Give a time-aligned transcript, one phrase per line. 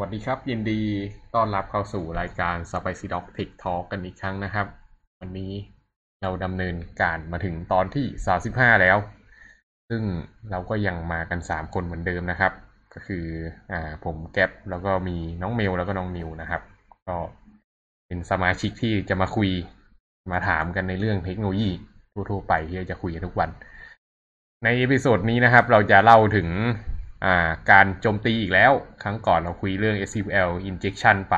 [0.00, 0.80] สวัสดีครับยินดี
[1.34, 4.66] ต้อนรับเข้าสู่รายการ Spicy Dog Tech Talk กันอีกครั้งนะครับ
[5.20, 5.52] วันนี้
[6.22, 8.06] เราดำเนินการมาถึงตอนที่
[8.44, 8.96] 35 แล้ว
[9.88, 10.02] ซึ่ง
[10.50, 12.52] เราก็ยังมากัน 3 คนเหมือนเดิมนะครับ
[12.94, 13.24] ก็คือ
[13.72, 16.62] อ่าผมแก๊ปแล้วก็มีน้องเมลแล้วก็น้องนิวนะครับ
[17.08, 17.16] ก็
[18.06, 19.50] เป็นสมาชิกที่จะมาคุย
[20.32, 21.70] มาถามกันในเรื่องเทคโนโลยี
[22.30, 23.50] ทั่วๆไปที่จะคุยกันทุกวัน
[24.64, 26.48] ใน episode นี้นะครับ เราจะเล่าถึง
[27.70, 31.36] การโจมตีอีกแล้ว ครั้งก่อนเราคุยเรื่อง SQL injection ไป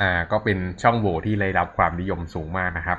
[0.00, 2.98] อ่า ก็เป็นช่องโหว่ที่ได้รับความนิยมสูงมากนะครับ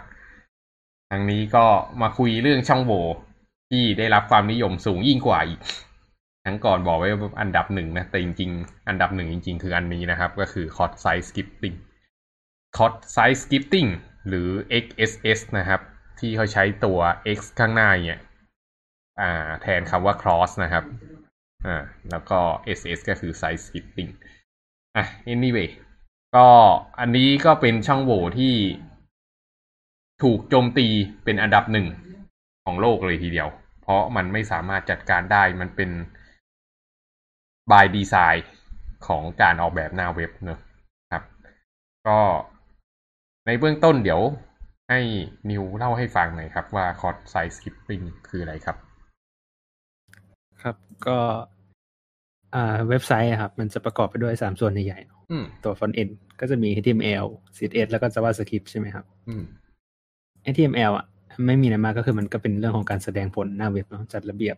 [1.10, 1.66] ครั้งนี้ก็
[2.02, 3.04] มาคุยเรื่องช่องโหว่
[3.72, 5.60] ที่ได้รับความนิยมสูงยิ่งกว่าอีก
[6.44, 11.78] ครั้งก่อนบอกไว้ว่าอันดับหนึ่งนะ แต่จริงๆ อันดับหนึ่งจริง ๆ คืออันนี้นะครับ ก็คือ Code Size Skipping
[12.78, 13.90] Code Size Skipping
[14.28, 14.48] หรือ
[14.84, 15.82] XSS นะครับ
[16.20, 17.00] ที่เขาใช้ตัว
[17.38, 18.22] X ข้างหน้าเนี่ย
[19.22, 20.84] อ่า แทนคำว่า cross นะครับ
[21.66, 21.78] อ่า
[22.12, 22.40] แล้วก็
[22.78, 24.12] SS ก็คือ size skipping
[24.96, 25.70] อะ anyway
[26.36, 26.48] ก็
[27.00, 28.54] อันนี้ก็เป็นช่องโหว่ที่
[30.24, 30.88] ถูกโจมตี
[31.24, 31.88] เป็นอันดับหนึ่ง
[32.66, 33.50] ของโลกเลยทีเดียว
[33.82, 35.92] เพราะมันไม่สามารถจัดการได้มันเป็น
[37.72, 38.42] by design
[39.08, 40.60] ของการออกแบบหน้าเว็บเนอะ
[41.12, 41.24] ครับ
[42.08, 42.20] ก็
[43.46, 44.22] ในเบื้องต้นเดี๋ยว
[44.90, 45.00] ให้
[45.50, 48.78] นิวเล่าให้ฟังหน่อยครับว่า code size skipping คืออะไรครับ
[50.62, 50.76] ครับ
[51.08, 51.18] ก็
[52.56, 59.44] อ่าเว็บไซต์อะครับ มันจะประกอบไปด้วยสามส่วนใหญ่ๆเนอะอืมตัว front end ก็จะมี HTML CSS แล้วก็ JavaScript ใช่ไหมครับอืม
[60.54, 61.06] HTML อะ
[61.46, 64.56] ไม่มีอะไรมากก็คือมันก็เป็นเรื่องของการแสดงผลหน้าเว็บเนาะจัดระเบียบ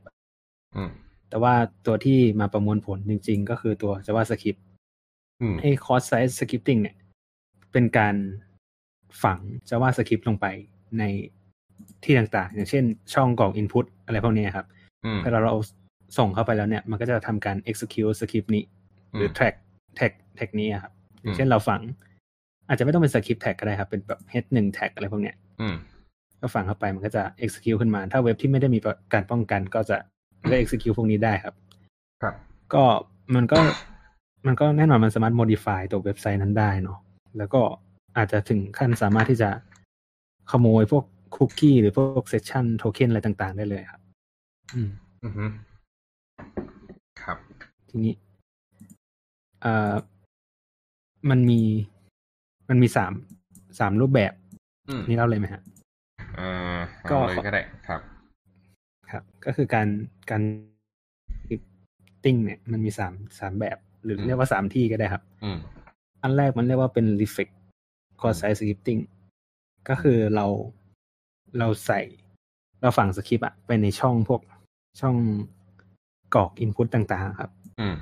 [0.75, 0.91] อืม
[1.29, 1.53] แต่ว่า
[1.85, 4.59] ตัวที่มาประมวลผลจริง ๆ ก็คือตัว JavaScript
[5.41, 6.95] อืมไอ้ cross site scripting เนี่ย
[7.71, 8.15] เป็นการ
[9.23, 10.45] ฝัง JavaScript ลงไป
[10.99, 11.03] ใน
[12.03, 12.83] ที่ต่างๆ อย่างเช่น
[13.13, 14.67] ช่องกรอก input อะไรพวกเนี้ยครับ
[15.05, 15.53] อืมเวลาเรา
[16.17, 18.63] ส่งเข้าไปแล้วเนี่ย มันก็จะทำการ execute script นี้
[19.17, 19.55] หรือม track
[19.99, 21.81] tag tag นี้อะครับอืมเช่นเราฝัง
[22.67, 25.75] อาจจะไม่ต้องเป็น script tag ก็ได้ครับ เป็นแบบ head หนึ่ง tag อะไรพวกเนี้ยอืม
[26.41, 28.79] ก็ฝังเข้าไปมันก็จะ execute ขึ้นมา ถ้าเว็บที่ไม่ได้มี
[29.13, 29.97] การป้องกันก็จะ
[30.49, 31.53] ก็ execute พวกนี้ได้ครับ
[32.21, 32.35] ครับ
[32.73, 32.83] ก็
[33.35, 33.59] มันก็
[34.47, 36.97] มันก็แน่นอนมันสามารถ modify ตัวเว็บไซต์นั้นได้เนาะ
[37.37, 37.61] แล้วก็
[38.17, 39.49] อาจจะถึงขั้นสามารถที่จะ
[40.51, 41.03] ขโมยพวก
[41.35, 44.01] คุกกี้หรือพวกเซสชันโทเค็นอะไรต่างๆ ได้เลยครับ
[44.73, 44.89] อืม
[45.23, 45.72] อือฮึครับ
[47.95, 48.15] ทีนี้
[49.61, 49.93] เอ่อ
[51.29, 51.61] มันมี
[52.69, 53.13] มันมีสาม
[53.79, 54.33] สามรูปแบบ
[54.89, 55.61] อืมนี่เล่าเลยไหมฮะ
[56.39, 58.01] อ่าก็เอาเลยก็ได้ครับ
[59.11, 59.87] ครับ ก็คือการ
[60.29, 60.41] การ
[62.23, 65.57] ติ้งเนี่ย มันมีสามสามแบบ หรืออืมเรียกว่าสามที่ก็ได้ครับอืม
[66.23, 67.53] อันแรกมันเรียกว่าเป็น reflect
[68.19, 69.01] cross site scripting
[69.89, 70.45] ก็คือเรา
[71.59, 72.01] เราใส่
[72.81, 74.41] เราฝังสคริปต์อะไปในช่องพวก
[75.01, 75.15] ช่อง
[76.35, 77.95] กรอก input ต่างๆ ครับ อืม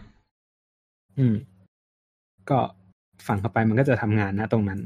[1.20, 1.36] อืม
[2.50, 2.59] ก็
[3.28, 4.80] ฝังเข้าไปมันก็จะทำงานนะตรงนั้น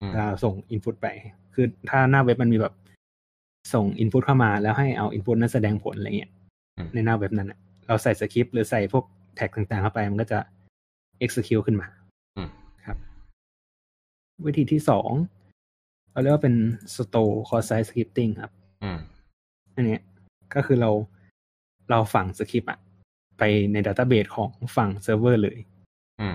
[0.00, 1.06] อืมเราส่ง input ไป
[1.54, 2.74] คือถ้าหน้าเว็บมันมีแบบ
[3.74, 6.32] ส่ง input เข้ามาแล้วให้เอา input นั้นแสดงผลอะไรเงี้ย
[6.76, 9.04] อืมในหน้าเว็บนั้นอะเราใส่สคริปต์หรือใส่พวก
[9.36, 10.38] แท็กต่างๆเข้าไป มันก็จะ
[11.24, 11.88] execute ขึ้นมา
[12.36, 12.48] อืม
[12.86, 12.96] ครับ
[14.46, 15.10] วิธีที่สอง
[16.12, 16.54] เราเรียกว่าเป็น
[16.94, 18.52] store cross site scripting ครับ
[18.82, 18.98] อืม
[19.74, 20.02] อันเนี้ย
[20.54, 20.90] ก็คือเรา
[21.90, 22.78] เราฝังสคริปต์อะ
[23.40, 25.58] ไปใน database ของฝั่งเซิร์ฟเวอร์เลย
[26.20, 26.34] อืม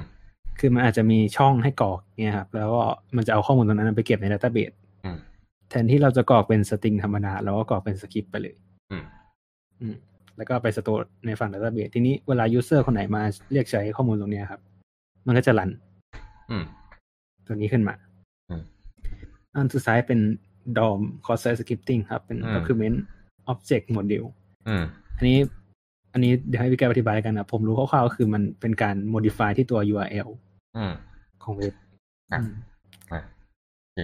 [0.60, 2.84] คือมันอาจจะมีช่องให้กรอกเนี่ยครับ แล้วก็
[3.16, 4.72] มันจะเอาข้อมูลตรงนั้นไปเก็บใน database
[5.06, 5.18] อืม
[5.70, 8.56] แทนที่เราจะกรอกเป็น string ธรรมดาเราก็กรอกเป็นสคริปต์ไปเลย
[8.92, 9.04] อืม
[9.82, 9.96] อืม
[10.38, 14.62] แล้วก็ไป store ในฝั่ง database ทีนี้เวลา user คนไหนมาเรียกใช้ข้อมูลตรงเนี้ยครับ
[15.26, 15.70] มันก็จะรัน
[16.52, 16.64] อืม
[17.46, 17.96] ตัวนี้ขึ้นมา
[18.50, 18.62] อืม
[19.56, 20.20] อันสุดท้ายเป็น
[20.78, 22.98] DOM cross site scripting ครับ เป็นอืม document
[23.52, 24.28] object module
[24.68, 24.84] อืม
[25.18, 25.40] อันนี้
[26.16, 30.30] อันนี้เดี๋ยวให้พี่แก๊ปอธิบายแล้วกันนะผมรู้คร่าวๆก็คือมันเป็นการ modify ที่ตัว URL
[30.76, 30.92] อืม
[31.44, 31.74] ของเว็บ
[32.32, 32.52] ครับอืม
[33.12, 33.22] อะ
[33.82, 33.98] โอเค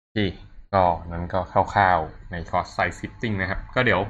[0.00, 0.18] โอเค
[0.74, 4.00] ก็นั้นก็คร่าวๆในคอร์สไซซิ t ติ้งนะครับ ก็เดี๋ยว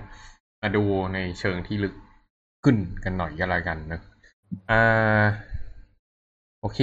[0.62, 0.84] มาดู
[1.14, 1.94] ในเชิงที่ลึก
[2.64, 4.00] ขึ้นกันหน่อยก็แล้วกันนะ
[4.70, 5.24] อ่า
[6.60, 6.80] โอเค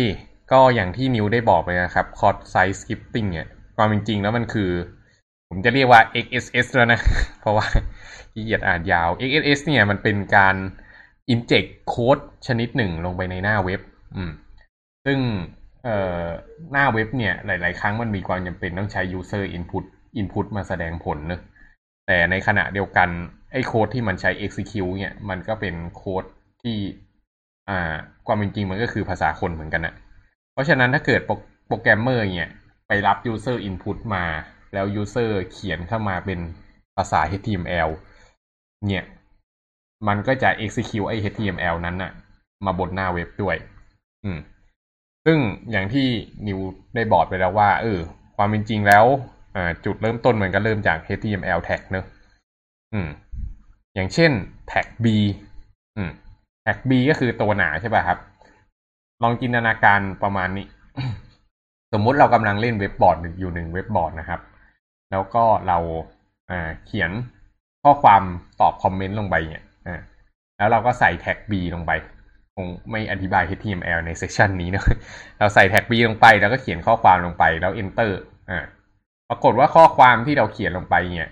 [0.51, 4.71] ก็อย่างที่นิวได้บอกไปนะครับคอร์สไซซิ t ติ้งเนี่ยความเป็นจริงแล้วมันคือ
[5.53, 6.99] ผมจะเรียกว่า XSS แล้วนะ
[7.41, 7.65] เพราะว่า
[8.33, 10.55] ขี้เกียจอ่านยาว XSS เนี่ยมันเป็นการ
[11.33, 12.17] inject โค้ด
[12.47, 13.81] ชนิดหนึ่งลงไปในหน้าเว็บ
[14.15, 14.31] อืม
[15.05, 15.19] ซึ่ง
[15.83, 16.23] เอ่อ
[16.71, 19.83] หน้าเว็บเนี่ย หลาย ๆ ครั้งมันมีความจำเป็นต้องใช้ user input
[20.19, 21.41] input มาแสดงผลเนอะ
[22.07, 23.09] แต่ในขณะเดียวกัน
[23.51, 26.23] ไอ้โค้ดที่มันใช้ execute เนี่ย มันก็เป็นโค้ด
[26.63, 26.77] ที่
[27.69, 27.95] อ่า
[28.27, 29.93] ความเป็นจริงมันก็คือภาษาคนเหมือนกันนะ
[30.53, 31.21] เพราะฉะนั้นถ้าเกิด
[31.67, 32.51] โปรแกรมเมอร์เนี่ย
[32.87, 34.25] ไปรับ user input มา
[34.73, 36.39] แล้ว user เขียนเข้ามาเป็น
[36.95, 37.89] ภาษา HTML
[38.87, 39.03] เนี่ย
[40.07, 42.11] มันก็จะ execute ไอ้ HTML นั้นน่ะ
[42.65, 43.55] มาบนหน้าเว็บด้วย
[44.23, 44.39] อืม
[45.25, 45.37] ซึ่ง
[45.71, 46.07] อย่างที่
[46.47, 46.59] นิว
[46.95, 47.99] ได้บอกไปแล้วว่า เออ
[48.35, 49.05] ความเป็นจริงแล้ว
[49.85, 52.05] จุดเริ่มต้นมันก็เริ่มจาก HTML tag เนอะ
[52.93, 53.07] อืม
[53.95, 54.31] อย่างเช่น
[54.71, 55.05] tag b
[55.97, 56.11] อืม
[56.65, 58.19] tag b ก็คือตัวหนาใช่ป่ะครับ
[59.23, 60.67] ลองจินตนาการประมาณนี้
[61.93, 64.39] สมมุติเรากำลังเล่นเว็บบอร์ดอยู่หนึ่งเว็บบอร์ดนะครับ
[65.11, 65.77] แล้วก็เรา
[66.85, 67.11] เขียน
[67.83, 68.21] ข้อความ
[68.61, 69.65] ตอบคอมเมนต์ลงไปเนี่ย
[70.57, 71.91] แล้วเราก็ใส่แท็ก b ลงไป
[72.55, 74.83] คงไม่อธิบาย HTML ในเซสชันนี้นะ
[75.39, 78.11] เราใส่แท็ก b ลงไปแล้วก็เขียนข้อความลงไปแล้ว enter
[78.49, 78.59] อ่า
[79.29, 81.29] ปรากฏว่าข้อความที่เราเขียนลงไปเนี่ย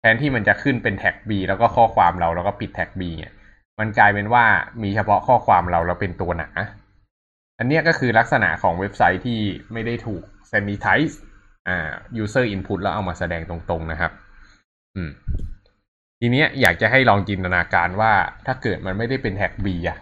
[0.00, 3.32] แทนที่มันจะขึ้นเป็นแท็ก b แล้วก็ข้อความเราแล้วก็ปิดแท็ก b เนี่ย
[3.78, 4.44] มันกลายเป็นว่า
[4.82, 6.48] มีเฉพาะข้อความเราแล้วเป็นตัวหนา
[7.58, 9.40] อันนี้ก็คือลักษณะของเว็บไซต์ที่
[9.72, 11.14] ไม่ได้ถูก sanitize
[11.68, 11.90] อ่า
[12.22, 14.12] user input แล้วเอามาแสดงตรงๆนะครับ
[14.96, 15.10] อืม
[16.20, 18.12] ทีเนี้ยอยากจะให้ลองจินตนาการว่า
[18.46, 19.98] ถ้าเกิดมันไม่ได้เป็นแท็ก B อะ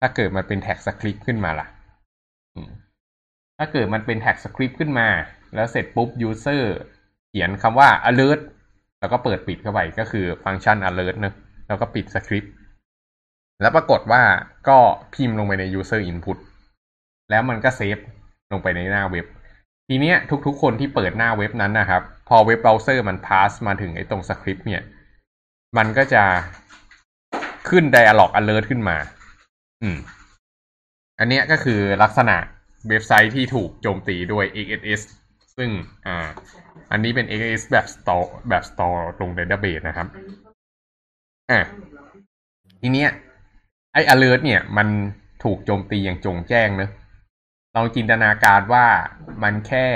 [0.00, 1.66] ถ้าเกิดมันเป็นแท็กสคริปต์ขึ้นมาล่ะ
[2.54, 2.70] อืม
[3.58, 5.08] ถ้าเกิดมันเป็นแท็กสคริปต์ขึ้นมา
[5.54, 6.62] แล้วเสร็จปุ๊บ user
[7.28, 8.40] เขียนคำว่า alert
[9.00, 11.34] แล้วก็เปิดปิดเข้าไปก็คือฟังก์ชัน alert นะ
[11.66, 12.52] แล้วก็ปิดสคริปต์
[13.60, 14.22] แล้วปรากฏว่า
[14.68, 14.78] ก็
[15.14, 16.38] พิมพ์ลงไปใน user input
[17.30, 17.98] แล้วมันก็เซฟ
[18.52, 19.26] ลงไปในหน้าเว็บ
[19.88, 24.82] ทีเนี้ยทุกๆคนที่เปิดหน้าเว็บนั้นนะครับ พอเว็บเบราว์เซอร์มันพาสมาถึงไอ้ตรงสคริปต์เนี่ย
[25.76, 26.22] มันก็จะ
[27.68, 28.96] ขึ้น dialog alert ขึ้นมา
[29.82, 29.98] อืม
[31.18, 32.36] อันเนี้ยก็คือลักษณะ
[32.88, 35.02] เว็บไซต์ที่ถูกโจมตีด้วย XSS
[35.56, 35.70] ซึ่ง
[36.06, 36.28] อ่า
[36.92, 40.08] อันนี้เป็น XSS แบบ store แบบ store ลง database นะครับ
[41.50, 41.60] อ่า
[42.80, 43.10] ทีเนี้ย
[43.92, 44.88] ไอ้ alert เนี่ย มัน
[45.44, 46.90] ถูกโจมตีอย่างจงแจ้งเนะ
[47.76, 48.86] ลองจินตนาการว่า
[49.42, 49.86] มันแค่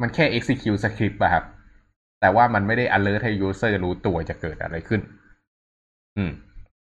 [0.00, 1.44] มันแค่ execute script อะครับ
[2.20, 5.00] แต่ว่ามันไม่ได้ alert ให้ user รู้ตัวจะเกิดอะไรขึ้น
[6.16, 6.32] อืม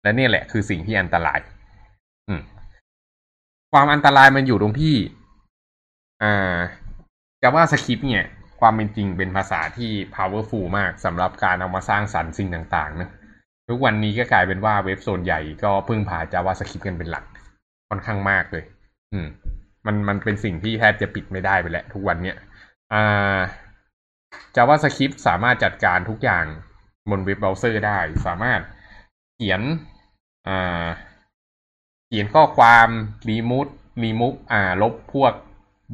[0.04, 1.40] และนี่แหละคือสิ่งที่อันตราย
[2.28, 2.42] อืม
[3.72, 4.96] ความอันตรายมันอยู่ตรงที่
[6.24, 6.56] อ่า
[7.42, 8.26] JavaScript เนี่ย
[8.60, 13.10] ความเป็นจริงเป็นภาษาที่ powerful มากสำหรับการเอามาสร้างสรรค์สิ่งต่างๆนะ
[13.70, 17.26] ทุกวันนี้ก็กลายเป็นว่าเว็บโซนใหญ่ก็พึ่งพา JavaScript กันเป็นหลัก
[17.90, 18.64] ค่อนข้างมากเลย
[19.14, 19.28] อืม
[19.86, 22.38] มันมันเป็นสิ่งที่แทบจะปิดไม่ได้ไปแล้วทุกวันเนี้ย
[22.94, 23.40] อ่า
[24.56, 26.46] JavaScript สามารถจัดการทุกอย่าง
[27.10, 28.62] บนเว็บเบราว์เซอร์ได้ สามารถ
[29.36, 29.62] เขียน
[30.48, 30.88] อ่า
[32.08, 32.88] เขียนข้อความ
[33.30, 33.72] remove
[34.04, 35.34] remove อ่า ลบพวก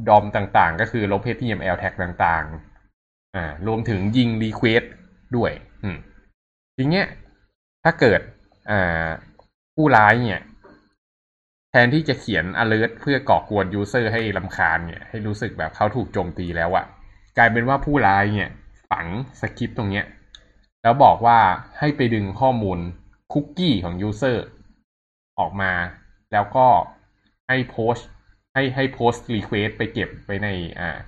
[0.08, 4.84] ดอมต่างๆ ก็คือลบ HTML tag ต่างๆ อ่า รวมถึงยิง request
[5.36, 5.52] ด้วย
[5.82, 5.96] อืม
[6.76, 7.06] ทีเนี้ย
[7.84, 8.20] ถ้าเกิด
[8.70, 9.06] อ่า
[9.74, 10.42] ผู้ร้ายเนี่ย
[11.76, 16.84] แทนที่จะเขียน alert เพื่อก่อกวน user ให้ลำคาญเนี่ย ให้รู้สึกแบบเขาถูกโจมตีแล้วอะ
[17.38, 18.50] กลายเป็นว่าผู้ร้ายเนี่ย
[18.90, 19.06] ฝัง
[19.40, 20.04] สคริปต์ตรงเนี้ย
[20.82, 21.38] แล้วบอกว่า
[21.78, 22.78] ให้ไปดึงข้อมูล
[23.32, 24.36] คุกกี้ของ user
[25.38, 25.72] ออกมา
[26.32, 26.66] แล้วก็
[27.48, 27.94] ให้โพส
[28.54, 30.48] ให้ให้ post request ไปเก็บไว้ใน
[30.80, 30.98] อ่า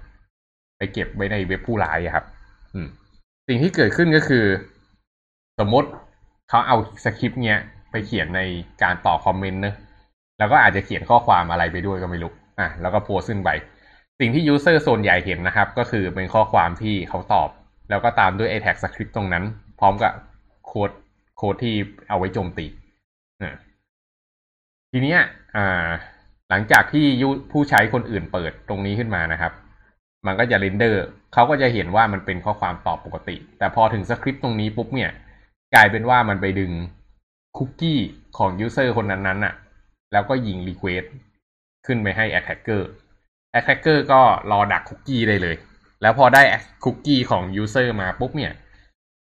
[0.79, 2.25] ไปเก็บไว้ในเว็บผู้ร้ายครับ
[2.75, 2.89] อืม
[3.49, 4.45] สิ่งที่เกิดขึ้นก็คือ
[5.59, 5.89] สมมติ
[6.49, 7.59] เขาเอาสคริปต์เนี้ย
[7.91, 8.41] ไปเขียนใน
[8.83, 9.77] การต่อคอมเมนต์เนอะ
[10.39, 13.51] แล้วก็อาจจะเขียนข้อความอะไรไปด้วยก็ไม่รู้อะแล้วก็โพสต์ขึ้นไป
[14.21, 17.49] สิ่งที่ user ส่วนใหญ่เห็นนะครับ ก็คือเป็นข้อความที่เขาตอบ
[17.91, 19.45] แล้วก็ตามด้วยไอ tag สคริปต์ตรงนั้น
[19.81, 20.13] พร้อมกับ
[20.67, 20.91] โค้ด
[21.37, 21.75] โค้ดที่
[22.09, 22.67] เอาไว้โจมตี
[23.43, 23.55] อ่า
[24.93, 25.21] ทีเนี้ย
[25.57, 25.87] อ่า
[26.49, 29.53] หลังจากที่ยูผู้ใช้คนอื่นเปิดตรงนี้ขึ้นมานะครับ
[30.27, 35.11] มันก็จะ render เขาก็จะเห็นว่ามันเป็นข้อความตอบปกติ แต่พอถึงสคริปต์ตรงนี้ปุ๊บเนี่ย
[35.75, 36.73] กลายเป็นว่ามันไปดึง
[37.57, 38.01] คุกกี้
[38.39, 39.55] ของ user คนนั้นๆน่ะ
[40.17, 41.05] แล้วก็ยิง request
[41.87, 42.83] ขึ้นไปให้ attacker
[43.59, 44.21] attacker ก็
[44.51, 45.57] รอดักคุกกี้ได้เลย
[46.03, 46.43] แล้วพอได้
[46.85, 48.53] คุกกี้ของ user มาปุ๊บเนี่ย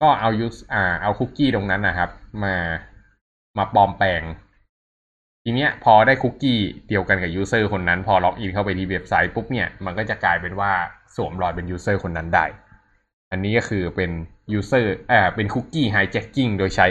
[0.03, 2.11] ก็เอา use อ่าเอาคุกกี้ตรงนั้นนะครับ
[2.45, 2.55] มา
[3.59, 4.23] มาปลอมแปลง
[5.45, 6.59] ทีเนี้ยพอได้คุกกี้
[6.89, 10.73] เดียวกันกับ user คนนั้น พอล็อกอินเข้าไปที่เว็บไซต์ปุ๊บเนี่ยมันก็จะกลายเป็นว่า
[11.17, 12.45] สวมรอยเป็น user คนนั้นได้
[13.31, 14.11] อันนี้ก็คือเป็น
[14.59, 16.87] user อ่าเป็นคุกกี้ hijacking โดยใช้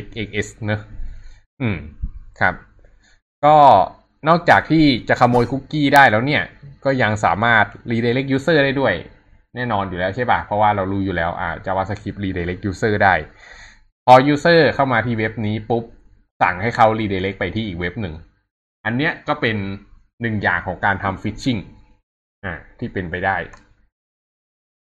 [0.00, 0.80] XXS เนอะ
[1.60, 1.76] อืม
[2.40, 2.54] ครับ
[3.46, 3.56] ก็
[4.28, 6.42] นอกจากที่จะขโมยคุกกี้ได้แล้วเนี่ย
[6.84, 8.94] ก็ยังสามารถ redirect user ได้ด้วย
[9.54, 13.14] แน่นอนอยู่แล้วใช่ปะเพราะว่าเรารู้อยู่แล้วอ่า JavaScript redirect user ได้
[14.06, 15.84] พอ user เข้ามาที่เว็บนี้ปุ๊บ
[16.42, 18.14] สั่งให้เขา redirect ไปที่อีกเว็บหนึ่ง
[18.84, 19.56] อันเนี้ยก็เป็น
[20.22, 21.60] หนึ่งอย่างของการทำ phishing
[22.44, 23.36] อ่า ที่เป็นไปได้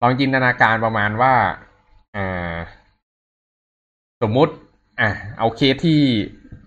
[0.03, 1.35] ลองจินตนาการประมาณว่า
[2.17, 2.55] อ่า
[4.23, 4.53] สมมุติ
[5.01, 6.01] อะเอาเคสที่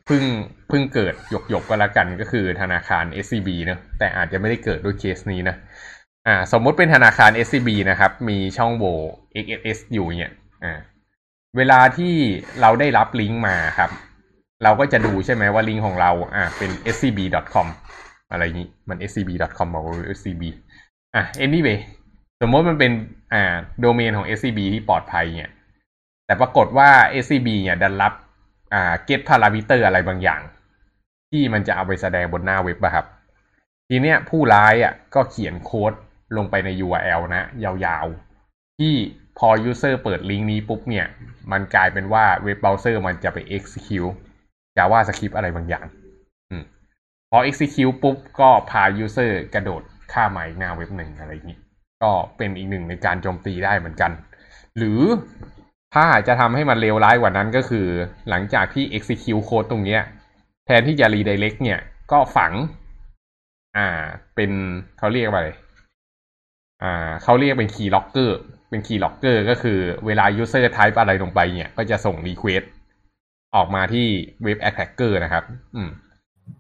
[0.10, 0.24] พิ่ง
[0.70, 5.56] เพิ่งเกิดหยกหยกก็แล้วกันก็คือธนาคาร SCB เนะแต่อาจจะไม่ได้เกิดด้วยเคสนี้นะ
[6.28, 8.96] อ่า สมมติเป็นธนาคาร SCB นะครับ มีช่องโหว่
[9.44, 10.74] XSS อยู่เนี่ยอ่า
[11.58, 12.14] เวลาที่
[12.62, 13.92] เราได้รับลิงก์มาครับ
[14.64, 17.68] เราก็จะดูใช่ไหมว่าลิงก์ของเราอ่าเป็น scb.com
[18.32, 20.44] อะไรนี้มัน scb.com บอกว่า scb
[21.16, 21.80] อะ anyway
[22.42, 22.92] สมมติมันเป็น
[23.34, 25.52] อ่าโดเมนของ scb ที่ปลอดภัยเนี่ย
[26.26, 26.90] แต่ปรากฏว่า
[27.26, 28.14] scb เนี่ยดันรับ
[28.74, 30.42] อ่า get parameter อะไรบางอย่าง
[31.32, 33.06] ที่มันจะเอาไปแสดงบนหน้าเว็บอะครับ
[33.90, 35.94] ทีเนี้ยผู้ร้ายอะก็เขียนโค้ด
[36.38, 38.94] ลงไปใน URL นะ ยาวๆ ที่
[39.40, 41.08] พอ user เปิดลิงก์นี้ปุ๊บเนี่ย
[41.52, 44.14] มันกลายเป็นว่าเว็บเบราว์เซอร์มันจะไป execute
[44.78, 45.86] JavaScript อะไรบางอย่าง
[46.52, 46.54] อ
[47.32, 49.82] พอ execute ปุ๊บก็พา user กระโดด
[50.14, 51.60] ข้ามมาอีกหน้าเว็บหนึ่งอะไรอย่างนี้
[52.04, 54.12] ก็เป็นอีกหนึ่งในการโจมตีได้เหมือนกัน
[54.78, 55.02] หรือ
[55.96, 57.88] ถ้าจะทำให้มันเลวร้ายกว่านั้นก็คือ
[58.30, 60.02] หลังจากที่ execute code ตรงเนี้ย
[60.66, 61.80] แทนที่จะ redirect เนี่ย
[62.12, 62.54] ก็ฝัง
[63.78, 63.88] อ่า
[64.36, 64.52] เป็น
[64.98, 65.50] เขาเรียกว่าอะไร
[66.84, 68.32] อ่าเขาเรียกเป็น key locker
[68.70, 72.66] เป็น key locker ก็คือเวลา user type อะไรลงไปเนี่ย ก็จะส่ง request
[73.56, 74.08] ออกมาที่
[74.44, 75.44] เว็บ attacker นะครับ
[75.76, 75.90] อืม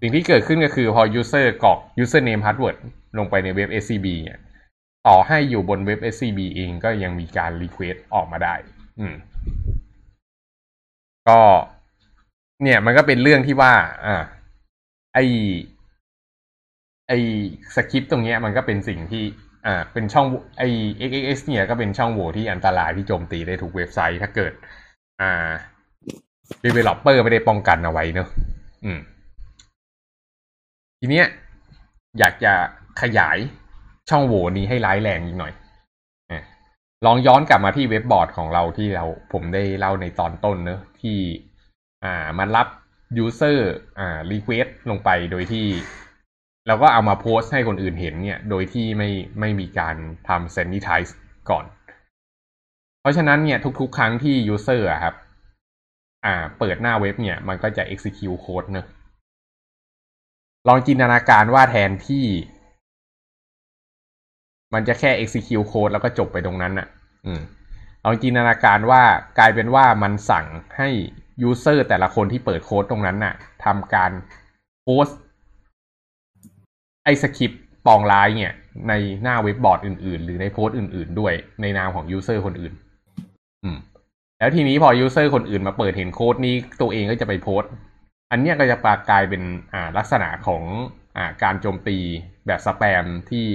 [0.02, 2.78] สิ่งที่เกิดขึ้นก็คือพอ user กรอก username password
[3.18, 4.40] ลงไปในเว็บ SCB เนี่ย
[5.08, 8.56] ต่อให้อยู่บนเว็บ SCB เองก็ยังมีการ request ออกมาได้
[9.00, 9.16] อืม
[11.30, 11.40] ก็
[12.64, 13.74] เนี่ย มันก็เป็นเรื่องที่ว่า
[14.06, 14.24] อ่า
[15.14, 15.20] ไอ
[17.08, 17.14] ไอ
[17.76, 19.24] สคริปต์ตรงเนี้ย มันก็เป็นสิ่งที่
[19.66, 20.28] อ่า เป็นช่อง
[20.58, 20.64] ไอ
[21.00, 24.54] XXS เนี่ยก็เป็นช่องโหว่ที่อันตรายที่โจมตีได้ทุกเว็บไซต์ถ้าเกิด
[25.22, 25.50] อ่า
[26.66, 28.28] developer ไม่ได้ป้องกันเอาไว้เนอะ
[28.86, 29.00] อืม
[31.00, 31.26] ทีเนี้ย
[32.20, 32.54] อยากจะ
[33.02, 33.38] ขยาย
[34.10, 35.54] ช่องโหว่นี้ให้ร้ายแรงอีกหน่อย
[37.06, 41.18] ลองย้อนกลับมาที่เว็บบอร์ดของเราที่เราผมได้เล่าในตอนต้นเนอะที่
[42.04, 42.68] อ่ามันรับ
[43.24, 43.60] user
[44.00, 45.68] อ่า request ลงไปโดยที่
[46.68, 49.96] เราก็เอามาโพสต์ให้คนอื่นเห็นเนี่ย โดยที่ไม่ไม่มีการ
[50.28, 51.12] ทำ sanitize
[51.50, 51.66] ก่อน
[53.02, 55.16] เพราะฉะนั้นเนี่ย ทุกๆ ครั้งที่ user อะครับ
[56.26, 58.86] อ่า เปิดหน้าเว็บเนี่ย มันก็จะ execute code เนอะ
[60.68, 62.26] ลองจินตนาการว่าแทนที่
[64.74, 66.88] มันจะแค่ execute code แล้วก็จบไปตรงนั้นน่ะ
[67.26, 67.42] อืม
[68.04, 69.04] ลองจินตนาการว่า
[69.40, 70.46] กลายเป็นว่ามันสั่ง
[70.78, 70.90] ให้
[71.48, 73.34] user แต่ละคนที่เปิดโค้ดตรงนั้นน่ะ
[73.66, 74.12] ทำการ
[74.84, 75.06] โพส
[77.04, 78.54] ไอ้สคริปต์ปองร้ายเนี่ย
[78.90, 82.74] ในหน้าเว็บบอร์ดอื่นๆ หรือในโพสต์อื่น ๆ ด้วยในนามของ user คนอื่น
[83.64, 83.78] อืม
[84.40, 87.72] แล้วทีนี้พอ user คนอื่นมาเปิดเห็นโค้ดนี้ตัวเองก็จะไปโพสต์
[88.32, 89.42] อันเนี้ยก็จะปากลายเป็น
[89.74, 90.64] อ่าลักษณะของ
[91.44, 91.98] การโจมตี
[92.48, 93.46] แบบสแปมที่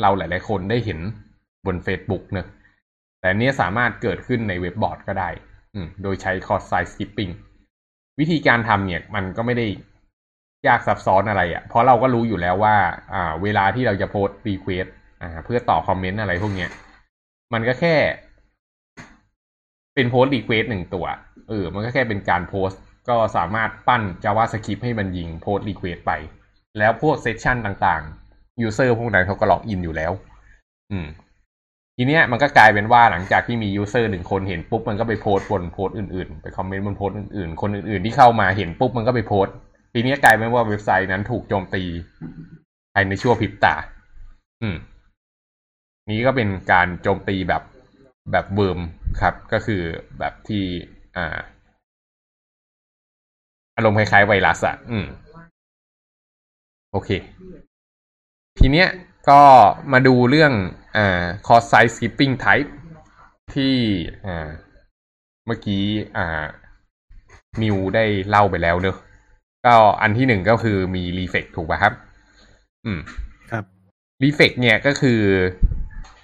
[0.00, 0.98] เราหลาย ๆ คนได้เห็น
[1.66, 2.46] บน Facebook เนะ
[3.20, 5.28] แต่เนี้ยสามารถเกิดขึ้นในเว็บบอร์ดก็ได้
[6.02, 7.32] โดยใช้ cross site scripting
[8.20, 9.66] วิธีการทำเนี่ยมันก็ไม่ได้
[10.66, 12.76] ยากซับซ้อนอะไรอะ่ะ เพราะเราก็รู้อยู่แล้วว่า
[13.12, 14.86] อ่า เวลาที่เราจะ post request
[15.22, 16.70] อ่าเพื่อต่อคอมเมนต์อะไรพวกเนี้ย
[17.52, 17.96] มันก็แค่
[19.94, 21.06] เป็น post request หนึ่งตัว
[21.48, 26.12] เออ มันก็แค่เป็นการโพสต์ ก็สามารถปั้น JavaScript ให้มันยิง post request ไป
[26.78, 30.12] แล้วพวก session ต่างๆ user พวกนั้นเขาก็ล็อกอินอยู่แล้ว
[30.92, 31.06] อืม
[31.96, 39.54] ทีเนี้ยมันก็กลายเป็นว่าหลังจากที่มี user หนึ่งคนเห็นปุ๊บมันก็ไปโพสต์บนโพสต์อื่นๆ ไปคอมเมนต์บนโพสต์อื่นๆ คนอื่นๆที่เข้ามาเห็นปุ๊บมันก็ไปโพสต์
[39.92, 41.82] ทีเนี้ยกลายเป็นว่าเว็บไซต์นั้นถูกโจมตี
[42.94, 43.74] ภายในชั่วพริบตา
[44.62, 44.76] อืม
[46.10, 47.62] นี้ก็เป็นการโจมตีแบบ
[48.32, 48.80] แบบ worm
[49.20, 49.82] ครับ ก็คือ
[50.18, 50.62] แบบที่
[51.16, 51.36] อ่า
[53.76, 55.06] อารมณ์คล้ายๆไวรัสอะอืม
[56.94, 57.10] โอเค
[58.58, 58.88] ทีเนี้ย
[59.28, 59.40] ก็
[59.92, 60.52] มาดูเรื่อง
[60.96, 62.70] อ่า cross site skipping type
[63.54, 63.74] ที่
[64.26, 64.48] อ่า
[65.46, 65.84] เมื่อกี้
[66.16, 66.44] อ่า
[67.60, 68.96] มิวได้เล่าไปแล้วเนอะ
[69.66, 71.92] ก็อันที่หนึ่งก็คือมี reflect ถูกป่ะครับ
[72.84, 73.00] อืม
[73.50, 73.64] ครับ
[74.22, 75.20] reflect เนี่ยก็คือ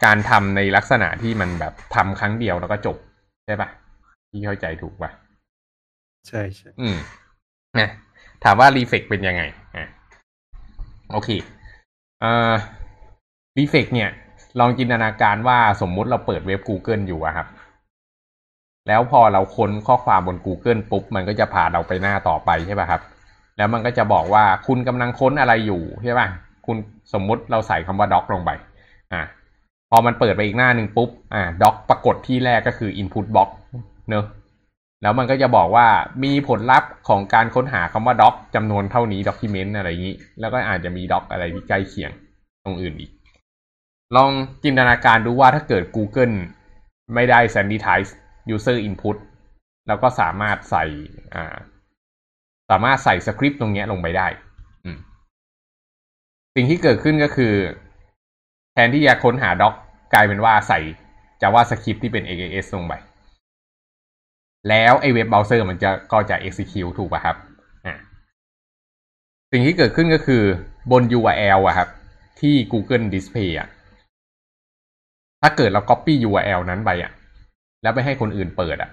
[0.05, 2.97] การทำในลักษณะที่มันแบบทำครั้งเดียวแล้วก็จบ
[3.47, 3.69] ใช่ป่ะ
[4.31, 5.11] ที่เข้าใจถูกป่ะ
[6.29, 6.97] ใช่ใช่อืม
[7.81, 7.89] นะ
[8.45, 9.60] ถามว่า reflect เป็นยังไงอะ
[11.12, 11.31] โอเค
[12.23, 12.55] อ่อ
[13.57, 14.11] reflect เนี่ย
[14.59, 17.47] ลองจินตนาการว่าสมมุติเราเปิดเว็บ Google อยู่อะครับ
[18.88, 23.02] แล้วพอเราค้นข้อความบน Google ปุ๊บ มันก็จะพาเราไปหน้าต่อไปใช่ป่ะครับ
[23.57, 26.29] แล้วมันก็จะบอกว่าคุณกำลังค้นอะไรอยู่ใช่ป่ะ
[26.67, 26.76] คุณ
[27.12, 28.50] สมมุติเราใส่คำว่า doc ลงไป
[29.12, 29.23] อะ
[29.90, 33.49] พอมันเปิดไปอีกหน้าหนึ่งปุ๊บ อ่า doc ปรากฏที่แรกก็คือ input box
[34.11, 34.25] เนอะ
[35.02, 35.87] แล้วมันก็จะบอกว่า
[36.25, 42.11] มีผลลัพธ์ของการค้นหาคำว่า doc จำนวนเท่านี้ document อะไรอย่างนี้ แล้วก็อาจจะมี doc อะไรที่ใกล้เคียง
[42.64, 43.11] ตรงอื่นอีก
[44.16, 44.30] ลอง
[44.64, 46.35] จินตนาการดูว่าถ้าเกิด Google
[47.14, 48.11] ไม่ได้ sanitize
[48.54, 49.16] user input
[49.88, 50.85] แล้วก็สามารถใส่
[51.35, 51.57] อ่า
[52.71, 54.28] สามารถใส่สคริปต์ตรงนี้ลงไปได้
[56.54, 57.54] สิ่งที่เกิดขึ้นก็คือ
[58.73, 59.75] แทนที่จะค้นหา doc ก
[60.14, 60.80] กลายเป็นว่าใส่
[61.42, 62.95] JavaScript ที่เป็น XXS ลงไป
[64.69, 67.37] แล้วไอ้เว็บเบราว์เซอร์มันจะก็จะ execute ถูกป่ะครับ
[69.52, 70.43] สิ่งที่เกิดขึ้นก็คือ
[70.90, 71.88] บน URL อะครับ
[72.40, 73.69] ที่ Google Display อะ
[75.43, 77.12] ถ้าเกิดเรา copy URL นั้นไปอะ
[77.83, 78.90] แล้วไปให้คนอื่นเปิดอะ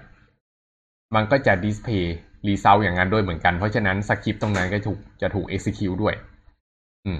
[1.14, 2.04] มันก็จะ display
[2.48, 6.14] result อย่างนั้นด้วยเหมือนกัน เพราะฉะนั้นสคริปต์ตรงนั้นก็ถูกจะถูก execute ด้วย
[7.04, 7.18] อืม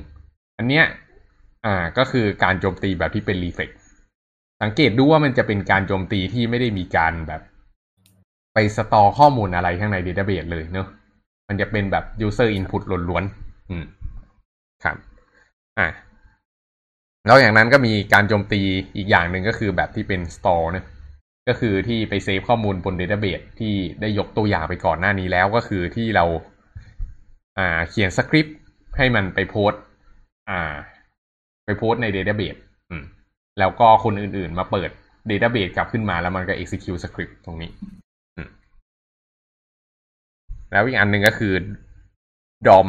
[0.59, 0.85] อันเนี้ย
[1.65, 3.71] อ่า ก็คือการโจมตีแบบที่เป็น reflex
[4.63, 7.43] สังเกตดูว่ามันจะเป็นการโจมตีที่ไม่ได้มีการแบบ
[8.61, 10.87] ไปสตอข้อมูลอะไรข้างใน database เลยเนอะ
[11.49, 13.85] มันจะเป็นแบบ user input ล้วนๆอืม
[14.85, 14.97] ครับ
[15.79, 15.89] อ่า
[17.27, 18.61] แล้วอย่างนั้นก็มีการโจมตี
[18.97, 20.85] อีกอย่างหนึ่งก็คือแบบที่เป็น store เนะ
[21.49, 26.25] ก็คือที่ไปเซฟข้อมูลบน database ที่ได้ยกตัวอย่างไปก่อนหน้านี้แล้วก็คือที่เรา
[27.59, 28.57] อ่า เขียนสคริปต์
[28.97, 29.73] ให้มันไปโพส
[30.51, 30.75] อ่า
[31.65, 32.59] ไปโพสใน database
[32.91, 33.05] อืม
[33.59, 34.91] แล้วก็คนอื่นๆมาเปิด
[35.31, 37.71] database กลับขึ้นมาแล้วมันก็ execute script ตรงนี้
[40.73, 41.55] แล้วอีกอันหนึ่งก็คือ
[42.69, 42.89] DOM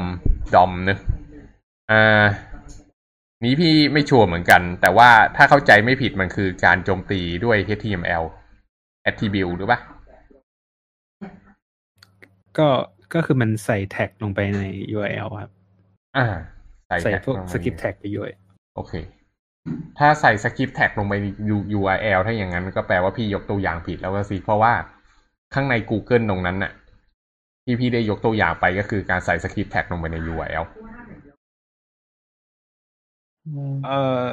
[0.56, 1.00] DOM เนะ
[1.92, 2.26] อ่า
[3.46, 8.24] นี้พี่ไม่ชัวร์เหมือนกัน แต่ว่าถ้าเข้าใจไม่ผิดมันคือการโจมตีด้วย HTML
[9.10, 9.80] attribute หรือปะ
[12.58, 12.68] ก็
[13.14, 14.64] ก็คือมันใส่ tag ลงไปใน
[14.96, 15.52] URL ครับ
[16.18, 16.28] อ่า
[16.88, 18.30] ใส่ tag พวกลงไป script tag ไปด้วย
[18.76, 18.94] โอเค
[20.00, 21.26] ถ้าใส่ script tag ลงไปใน
[21.78, 24.74] URL ถ้าอย่างนั้นก็แปลว่าพี่ยกตัวอย่างผิดแล้วก็สิ เพราะว่า
[25.54, 26.72] ข้างใน Google ตรงนั้นน่ะ
[27.70, 30.66] ที่พี่ได้ยกตัวอย่างไปก็คือการใส่ script tag ลงไปใน URL
[33.86, 33.92] เอ
[34.28, 34.30] อ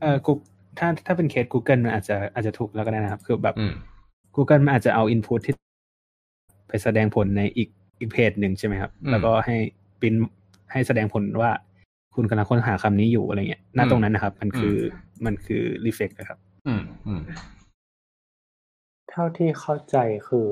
[0.00, 0.32] เออกู
[0.78, 3.72] ถ้าถ้าเป็นเคส Google มันอาจจะอาจจะถูกแล้วก็ได้นะครับ คือแบบอืม
[4.36, 5.54] Google มันอาจจะเอา input ที่
[6.68, 7.68] ไปแสดงผลในอีก
[8.00, 9.56] อีกเพจหนึ่งใช่ไหมครับอืมแล้วก็ให้
[10.00, 10.14] ปริ้น
[10.72, 11.50] ให้แสดงผลว่า
[12.14, 14.76] คุณกำลังค้นหาคำนี้อยู่อะไรเงี้ยหน้าอืมตรงนั้นนะครับ มันคือ
[15.24, 17.20] มันคือ reflect นะครับ อืมอืม
[19.10, 19.96] เท่าที่เข้าใจ
[20.28, 20.48] คือ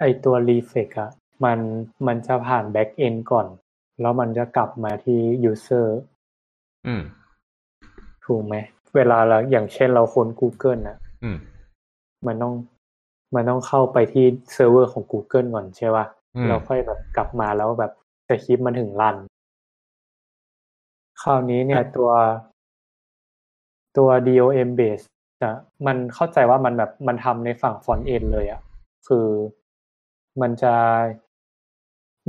[0.00, 1.10] ไอตัว reflex อะ
[1.44, 1.58] มัน
[2.06, 3.46] มันจะผ่าน back end ก่อน
[4.00, 5.86] แล้วมันจะกลับมาที่ user
[6.86, 7.02] อืม
[8.24, 8.54] ถูกไหม
[8.94, 11.38] เวลาเราอย่างเช่นเราค้น Google นะอืม
[12.26, 12.54] มันต้อง
[13.34, 17.92] มันต้องเข้าไปที่เซิร์ฟเวอร์ของ Google ก่อนใช่ป่ะอืมแล้วค่อยแบบกลับมาแล้วแบบ
[18.28, 19.16] สคริปต์มันถึง run
[21.22, 22.10] คราวนี้เนี่ยตัว
[23.96, 25.04] ตัว DOM base
[25.44, 25.54] อะ
[25.86, 28.60] มันเข้าใจว่ามันแบบมันทำในฝั่ง front end เลยอะ
[29.08, 29.26] คือ
[30.42, 30.74] มันจะ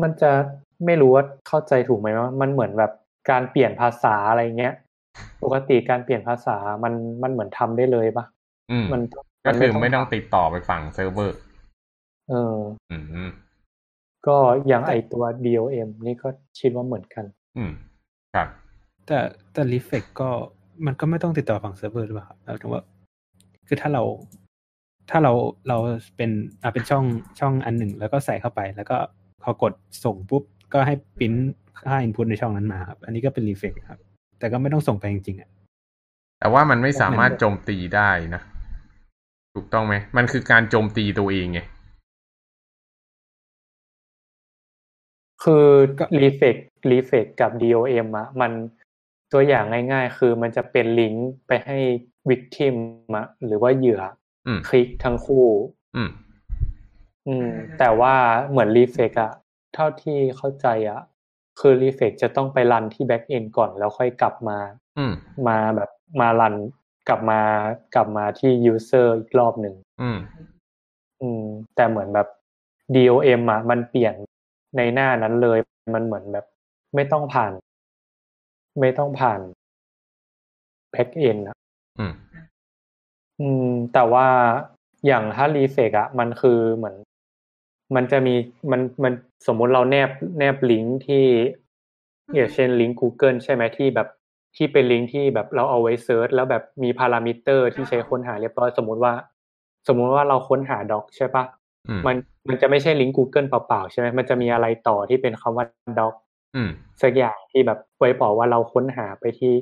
[0.01, 0.31] มันจะ
[0.85, 2.91] ไม่รู้ว่าเข้าใจถูกไหมว่ามันเหมือนแบบ
[3.29, 4.73] การเปลี่ยนภาษาอะไรเงี้ย
[5.43, 8.25] ปกติการเปลี่ยนภาษามันมันเหมือนทำได้เลยปะ
[8.71, 9.19] อืมมันก็
[9.61, 11.37] คือไม่ต้องทำติดต่อไปฝั่งเซิร์ฟเวอร์
[12.29, 12.57] เออ
[12.91, 13.31] อืมอืม
[14.27, 14.37] ก็
[14.67, 16.27] อย่างไอตัว DOM นี่ก็
[16.59, 17.25] คิดว่าเหมือนกัน
[17.57, 17.71] อืม
[18.35, 18.47] ครับ
[19.07, 19.19] แต่
[19.53, 20.29] แต่ reflect ก็
[20.85, 22.83] มันก็ไม่ต้องติดต่อฝั่งเซิร์ฟเวอร์หรือเปล่าครับหมายถึงว่า
[23.67, 24.03] คือถ้าเรา
[25.09, 25.33] ถ้าเรา
[25.67, 25.77] เรา
[26.17, 27.05] เป็นอ่าเป็นช่อง
[27.39, 28.97] ช่องอันหนึ่ง แล้วก็ใส่เข้าไป แล้วก็
[29.43, 31.33] พอกดส่งปุ๊บก็ให้ปริ้น
[31.79, 33.99] ค่า input ในช่องนั้นมาครับ อันนี้ก็เป็น reflect ครับ
[34.39, 35.49] แต่ก็ไม่ต้องส่งไปจริงๆอะ
[36.39, 38.41] แต่ว่ามันไม่สามารถโจมตีได้นะ
[39.55, 41.59] ถูกต้องไหม มันคือการโจมตีตัวเองไง
[45.43, 45.67] คือ
[45.99, 48.51] ก็ reflect reflect กับ DOM อะมัน
[49.33, 51.77] ตัวอย่างง่ายๆ คือมันจะเป็นลิงก์ไปให้
[52.29, 52.75] victim
[53.15, 54.24] อะหรือว่าเหยื่ออืม
[54.67, 55.47] คลิกทั้งคู่
[55.95, 56.09] อืม
[57.27, 58.15] อืม แต่ว่า
[58.49, 59.31] เหมือน reflect อะ
[59.73, 61.01] เท่าที่เข้าใจอะ
[61.59, 64.59] คือ reflect จะต้องไปรันที่ back end ก่อนแล้วค่อยกลับมา
[64.97, 65.13] อืม
[65.47, 66.55] มาแบบมารัน
[67.07, 67.39] กลับมา
[67.95, 70.19] กลับมาที่ user อีกรอบหนึ่งอืม
[71.21, 71.43] อืม
[71.75, 72.27] แต่เหมือนแบบ
[72.95, 74.15] DOM อะมันเปลี่ยน
[74.77, 75.59] ในหน้านั้นเลย
[75.95, 76.45] มันเหมือนแบบ
[76.95, 77.53] ไม่ต้องผ่าน
[78.79, 79.39] ไม่ต้องผ่าน
[80.93, 81.57] back end อะ
[81.99, 82.13] อืม
[83.39, 84.27] อืม แต่ว่า
[85.05, 86.95] อย่างถ้า reflect อะมันคือเหมือน
[87.95, 88.35] มันจะมี
[88.71, 89.13] มันมัน
[89.47, 91.25] สมมุติเราแนบแนบลิงก์ที่
[92.35, 94.07] อย่างเช่นลิงก์ Google ใช่ไหมที่แบบ
[94.55, 99.13] ที่เป็นลิงก์ที่แบบเราเอาไว้ search แล้วแบบมีพารามิเตอร์ที่ใช้ค้นหาเรียบร้อยสมมุติว่า
[99.87, 101.43] สมมุติว่าเราค้นหา dog ใช่ปะ
[101.87, 102.15] อืมมัน
[102.47, 105.65] มันจะไม่ใช่ลิงก์ Google เปล่าๆใช่ไหมมันจะมีอะไรต่อที่เป็นคำว่า
[105.99, 106.13] doc
[106.55, 106.69] อืม
[107.01, 109.53] สักอย่างที่แบบไว้บอกว่าเราค้นหาไปที่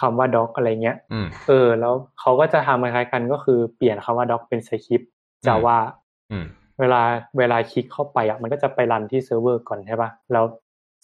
[0.00, 5.10] คำว่า doc อะไรเงี้ยอืมเออ แล้วเขาก็จะทำคล้ายๆกันก็คือเปลี่ยนคำว่า doc เป็นสคริปต์
[5.46, 5.78] จะว่า
[6.30, 6.44] อืม
[6.80, 7.02] เวลา
[7.38, 10.44] เวลาคลิกเข้าไปอะมันก็จะไป run ที่เซิร์ฟเวอร์ก่อนใช่ปะแล้ว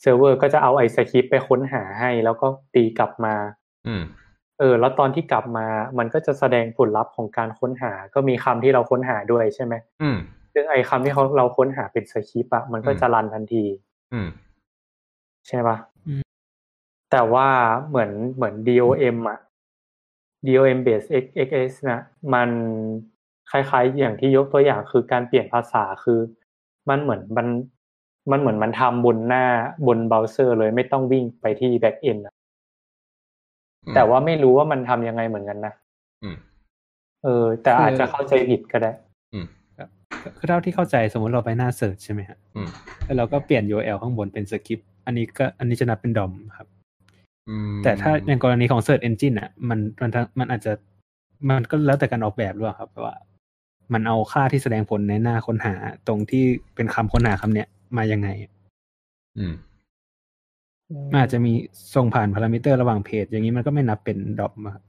[0.01, 3.35] เซิร์ฟเวอร์ก็จะเอาไอ้สคริปต์ไปค้นหาให้ แล้วก็ตีกลับมา
[3.89, 4.03] อืม
[4.59, 5.67] เออ แล้วตอนที่กลับมา
[5.99, 10.19] มันก็จะแสดงผลลัพธ์ของการค้นหา ก็มีคำที่เราค้นหาด้วยใช่ไหมอืม
[10.53, 13.65] ซึ่งไอ้คำที่เขาเราค้นหาเป็นสคริปต์อะมันก็อืมจะ run ทันที
[14.13, 14.29] อืม
[15.49, 15.90] ใช่ปะอืม
[17.11, 17.49] แต่ว่า
[17.89, 19.39] เหมือนเหมือน DOM อะ
[20.47, 22.01] DOM base XSS นะ
[22.35, 22.49] มัน
[23.51, 26.21] คล้ายๆ อย่างที่ยกตัวอย่างคือการเปลี่ยนภาษาคือ
[26.89, 27.47] มันเหมือนมัน
[28.31, 29.45] มันเหมือนมันทำบนหน้า
[29.87, 32.19] บนเบราว์เซอร์เลยไม่ต้องวิ่งไปที่ backend
[33.95, 35.73] แต่ว่าไม่รู้ว่ามันทำยังไงเหมือนกันนะ
[36.23, 36.37] อืม
[37.25, 38.91] เออ แต่อาจจะเข้าใจผิดก็ได้
[39.35, 39.47] อืม
[40.37, 42.69] คือเท่าที่เข้าใจสมมติเราไปหน้าเสิร์ชใช่ไหมฮะอืม
[43.05, 46.80] แล้วเราก็เปลี่ยน URL ข้างบนเป็นสคริปต์อันนี้ก็อันนี้จะนับเป็นดอมครับอืม
[47.83, 50.73] แต่ถ้าในกรณีของ Search Engine อะ มันมันทั้งมันอาจจะ
[51.49, 53.17] มันก็แล้วแต่การออกแบบด้วยครับว่า
[53.93, 55.75] มันเอาค่าที่แสดงผลในหน้าค้นหา
[56.07, 58.29] ตรงที่เป็นคำค้นหาคำเนี้ยมายังไง
[59.39, 59.55] อืม
[61.11, 61.53] มันอาจจะมี
[61.95, 64.85] ส่งผ่านพารามิเตอร์ระหว่างเพจ อย่างนี้มันก็ไม่นับเป็น DOM ครับ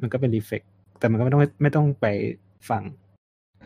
[0.00, 0.62] มันก็เป็น reflect
[0.98, 2.06] แต่มันก็ไม่ต้องไม่ต้องไป
[2.70, 2.82] ฝั่ง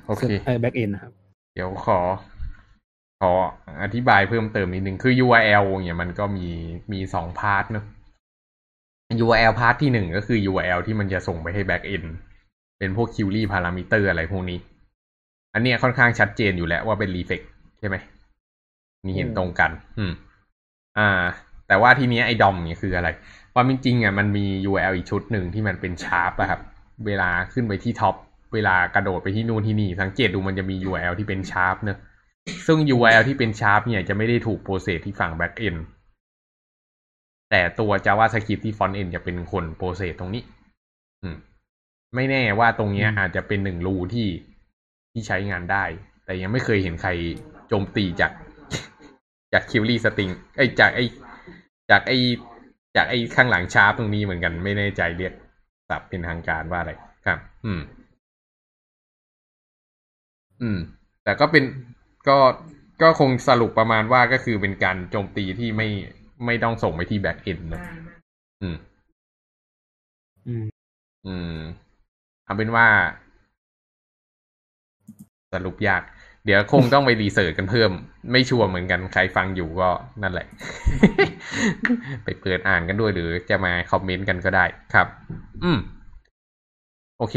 [0.06, 1.12] โอเคเออ backend นะครับ
[1.54, 1.98] เดี๋ยวขอ
[3.20, 3.30] ขอ
[3.82, 6.46] อธิบายเพิ่มเติมนิดนึงคือ URL เนี่ยมันก็มี
[6.92, 7.84] มีสอง part เนอะ
[9.24, 12.08] URL พาร์ทที่หนึ่งก็คือ URL ที่มันจะส่งไปให้ backend
[12.78, 14.58] เป็นพวก query parameter อะไรพวกนี้
[15.54, 17.42] อันเนี้ยค่อนข้างชัดเจนอยู่แล้วว่าเป็น reflect
[17.78, 17.96] ใช่ไหม
[19.04, 20.12] นี่เห็นตรงกัน อืม
[20.98, 21.08] อ่า
[21.68, 23.08] แต่ว่าทีเนี้ยไอ้ DOM เนี่ยคืออะไร
[23.54, 26.60] ความเป็นจริงอะมันมี URL อีกชุดหนึ่งที่มันเป็น sharp อะครับ
[27.06, 28.14] เวลาขึ้นไปที่ top
[28.54, 31.98] เวลากระโดดไปที่นู่นที่นี่ สังเกตดูมันจะมี URL ที่เป็น sharp เนอะ
[32.66, 35.80] ซึ่ง URL ที่เป็น sharp เนี่ยจะไม่ได้ถูก process ที่ฝั่ง back end
[37.50, 40.42] แต่ตัว JavaScript ที่ front end จะเป็นคน process ตรงนี้
[41.22, 41.36] อืม
[42.14, 44.28] ไม่แน่ว่าตรงเนี้ยอืมอาจจะเป็นหนึ่งรูที่
[45.12, 45.84] ที่ใช้งานได้
[46.24, 47.10] แต่ยังไม่เคยเห็นใคร
[47.68, 48.32] โจมตีจาก
[49.52, 51.00] จาก query string ไอจากไอ
[51.90, 52.12] จากไอ
[52.96, 55.32] จากไอข้างหลัง sharp ตรงนี้เหมือนกันไม่แน่ใจเรียก
[55.88, 56.92] ศัพท์เป็นทางการว่าอะไร
[57.26, 57.80] ครับ อืม
[60.62, 60.78] อืม
[61.24, 61.64] แต่ก็เป็น
[62.28, 62.38] ก็
[63.02, 65.88] ก็คงสรุปประมาณว่าก็คือเป็นการโจมตีที่ไม่
[66.44, 67.82] ไม่ต้องส่งไปที่ back end นะ
[68.62, 68.76] อืม
[70.46, 70.64] อืม
[71.26, 71.56] อืม
[72.44, 72.86] เอาเป็นว่า
[75.52, 76.02] สรุปยาก
[76.44, 77.90] เดี๋ยวคงต้องไปรีเสิร์ชกันเพิ่ม
[78.32, 79.90] ไม่ชัวร์เหมือนกันใครฟังอยู่ก็
[80.22, 80.46] นั่นแหละ
[82.24, 85.06] ไปเปิดอ่านกันด้วยหรือจะมาคอมเมนต์กันก็ได้ครับ
[85.64, 85.78] อืม
[87.18, 87.36] โอเค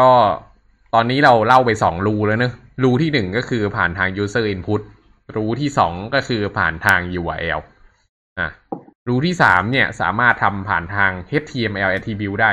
[0.00, 0.10] ก็
[0.94, 2.52] ตอนนี้เราเล่าไปสองรูแล้วเนอะ
[2.82, 4.80] รูที่หนึ่งก็คือผ่านทาง user input
[5.36, 7.60] รูที่สองก็คือผ่านทาง URL
[8.38, 8.48] อะ
[9.08, 11.10] รูที่สามเนี่ยสามารถทำผ่านทาง
[11.42, 12.52] HTML attribute ได้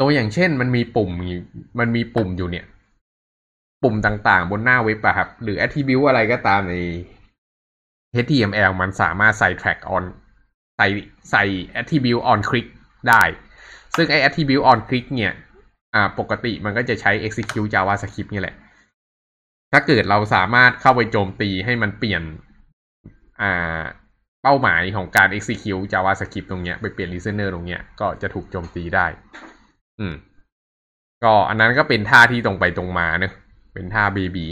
[0.00, 1.10] ตัวอย่างเช่นมันมีปุ่ม
[1.78, 2.66] มันมีปุ่มอยู่เนี่ย
[3.82, 6.74] ปุ่มต่างๆ บนหน้าเว็บอะครับ หรือ attribute อะไรก็ตามใน
[8.24, 10.04] HTML มันสามารถใส่ track on
[10.76, 10.86] ใส่
[11.30, 11.44] ใส่
[11.80, 12.66] attribute on click
[13.08, 13.22] ได้
[13.96, 15.34] ซึ่งไอ้ attribute on click เนี่ย
[15.94, 18.56] อ่าปกติมันก็จะใช้ execute javascript นี่แหละ
[19.72, 22.22] ถ้าเกิดเราสามารถเข้าไปโจมตีให้มันเปลี่ยน
[23.40, 23.80] อ่า
[24.42, 29.06] เป้าหมายของการ execute javascript ตรงเนี้ยไปเปลี่ยน listener ตรงเนี้ยก็จะถูกโจมตีได้
[30.00, 30.14] อืม
[31.24, 33.32] ก็อันนั้นก็เป็นท่าที่ตรงไปตรงมาเนอะ
[33.74, 34.46] เป็นท่าเบบี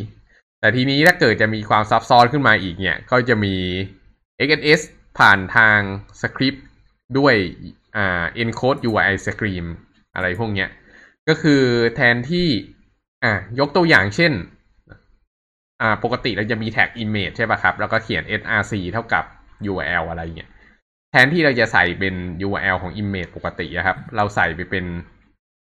[0.60, 3.54] แต่ทีนี้ถ้าเกิดจะมีความซับซ้อนขึ้นมาอีกเนี่ย ก็จะมี
[4.46, 4.80] XNS
[5.18, 5.78] ผ่านทาง
[6.20, 6.66] สคริปต์
[7.18, 7.34] ด้วย
[7.96, 9.66] อ่า encode UI stream
[10.14, 10.68] อะไรพวกเนี้ย
[11.28, 11.62] ก็คือ
[11.96, 12.48] แทนที่
[13.24, 14.32] อ่ายกตัวอย่างเช่น
[15.80, 19.24] อ่าปกติเราจะมีแท็ก image ใช่ป่ะครับ แล้วก็เขียน src เท่ากับ
[19.70, 20.50] url อะไรเงี้ย
[21.10, 22.14] แทนที่เราจะใส่เป็น
[22.46, 24.84] URL ของ image ปกติอะครับ เราใส่ไปเป็น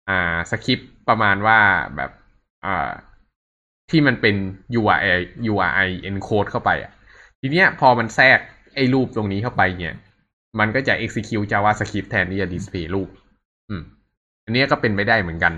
[0.09, 1.59] อ่าสคริปต์ประมาณว่า
[1.95, 2.11] แบบ
[2.65, 2.91] อ่า
[3.89, 4.35] ที่มันเป็น
[4.79, 6.91] URL URI encode เข้าไปอะ
[7.39, 8.39] ทีเนี้ยพอมันแทรก
[8.75, 9.95] ไอ้รูปตรงนี้เข้าไปเนี่ย
[10.59, 13.09] มันก็จะ execute JavaScript แทนที่จะ display รูป
[13.69, 13.83] อืม
[14.45, 15.53] อันเนี้ยก็เป็นไปได้เหมือนกัน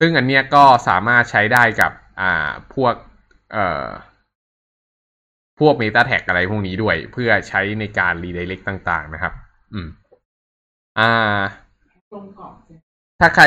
[0.00, 2.94] ซึ่งอันเนี้ยก็สามารถใช้ได้กับ อ่า พวก
[3.52, 3.86] เอ่อ
[5.60, 9.32] พวก Meta Tag อะไรพวกนี้ด้วย เพื่อใช้ในการ redirect ต่าง ๆ นะครับ
[9.74, 9.88] อืม
[10.98, 11.40] อ่า
[13.20, 13.44] ถ้าใคร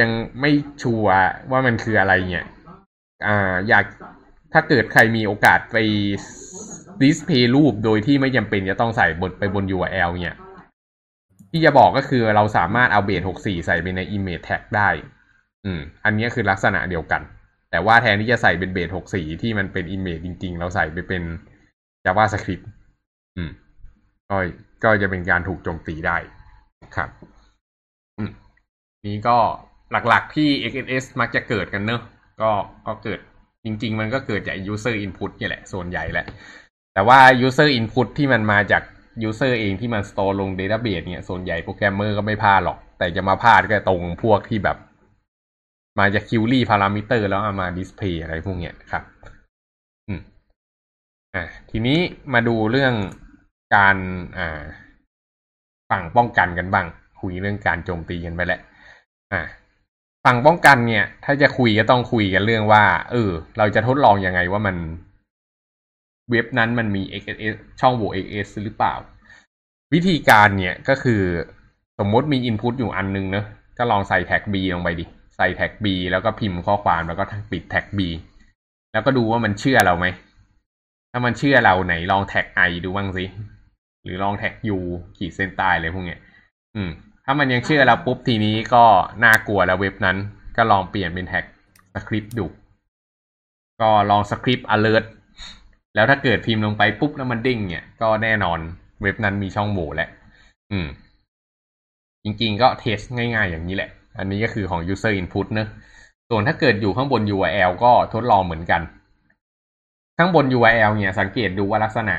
[0.00, 0.50] ยังไม่
[0.82, 1.16] ชัวร์
[1.50, 2.46] ว่ามันคืออะไรเนี่ย
[3.26, 3.84] อ่า อยาก
[4.52, 5.76] ถ้าเกิดใครมีโอกาสไป
[7.02, 10.36] display รูปโดยที่ไม่จำเป็นจะต้องใส่บนไปบน URL เนี่ย
[11.50, 14.88] ที่จะบอกก็คือเราสามารถเอาเบส64 ใส่ไปใน image tag ได้
[15.64, 17.22] อืม อันนี้คือลักษณะเดียวกัน
[17.70, 21.22] แต่ว่าแทนที่จะใส่เป็นเบส64ที่มันเป็น image จริง ๆ เราใส่ไปเป็น
[22.04, 22.64] JavaScript
[23.36, 23.50] อืม
[24.30, 24.36] ก็
[24.84, 26.16] ก็จะเป็นการถูกโจมตีได้
[26.96, 27.10] ครับ
[28.18, 28.30] อืม
[29.06, 29.38] นี้ก็
[30.08, 32.02] หลักๆที่ XNS มักจะเกิดกันเนอะ
[32.42, 32.50] ก็
[32.86, 33.20] ก็เกิด
[33.64, 36.26] จริง ๆ มันก็เกิดจาก user input นี่แหละ ส่วนใหญ่แหละ
[36.94, 38.82] แต่ว่า user input ที่มันมาจาก
[39.28, 44.76] user เองที่มัน store ลง database เนี่ย ส่วนใหญ่โปรแกรมเมอร์ก็ไม่พลาดหรอก แต่จะมาพลาดก็ตรงพวกที่แบบ
[45.98, 49.02] มาจาก query parameter แล้วเอามา display อะไรพวกเนี้ยครับ
[50.08, 50.20] อืม
[51.34, 51.98] อ่าทีนี้
[52.34, 52.94] มาดูเรื่อง
[53.76, 53.96] การ
[54.38, 54.62] อ่า
[55.90, 56.86] ฝั่งป้องกันกันบ้าง
[57.20, 58.60] คุยเรื่องการโจมตีกันไปแล้ว
[59.32, 59.42] อ่า
[60.24, 64.76] ฝั่งป้องกันเนี่ย ถ้าจะคุยก็ต้องคุยกันเรื่องว่า เออ เราจะทดลองยังไงว่ามัน
[66.30, 68.94] เว็บนั้นมันมี XS ช่องโหว่ XS หรือเปล่า
[69.94, 71.22] วิธีการเนี่ยก็คือ
[71.98, 73.46] สมมติมี Input อยู่อันนึงเนอะ
[73.78, 75.04] ก็ลองใส่แท็ก B ลงไปดิ
[75.38, 78.00] ใส่แท็ก B แล้วก็พิมพ์ข้อความแล้วก็ปิดแท็ก B
[78.92, 80.06] แล้วก็ดูว่ามันเชื่อเราไหม
[81.12, 83.24] ถ้ามันเชื่อเราไหนลองแท็ก I ดูบ้างสิ
[84.04, 84.78] หรือลองแท็ก U
[85.16, 86.20] ขีดเส้นใต้อะไรพวกเนี้ย
[86.74, 86.90] อืม
[87.24, 88.84] ถ้ามันยังเชื่อเราปุ๊บทีนี้ก็
[89.24, 90.16] น่ากลัวแล้วเว็บนั้น
[90.56, 91.44] ก็ลองเปลี่ยนเป็นแท็ก
[91.94, 92.46] สคริปต์ดู
[93.80, 95.04] ก็ลองสคริปต์ alert
[95.94, 98.58] แล้วถ้าเกิดพิมพ์ลงไปปุ๊บแล้วมันดิ้งเนี่ย ก็แน่นอน
[99.02, 100.08] เว็บนั้นมีช่องโหว่แหละ
[100.72, 100.86] อืม
[102.24, 105.68] จริงๆก็เทสง่ายๆอย่างนี้แหละ อันนี้ก็คือของ user input เนอะ
[106.30, 108.82] ส่วนถ้าเกิดอยู่ข้างบน URL ก็ทดลองเหมือนกัน
[110.18, 112.16] ข้างบน URL เนี่ยสังเกตดูว่าลักษณะ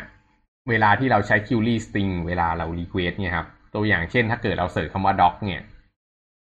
[0.70, 5.62] เวลาที่เราใช้ query string เวลาเรา request เนี่ยครับ ตัวอย่างเช่นถ้าเกิดเราเสิร์ชคำว่า doc เนี่ย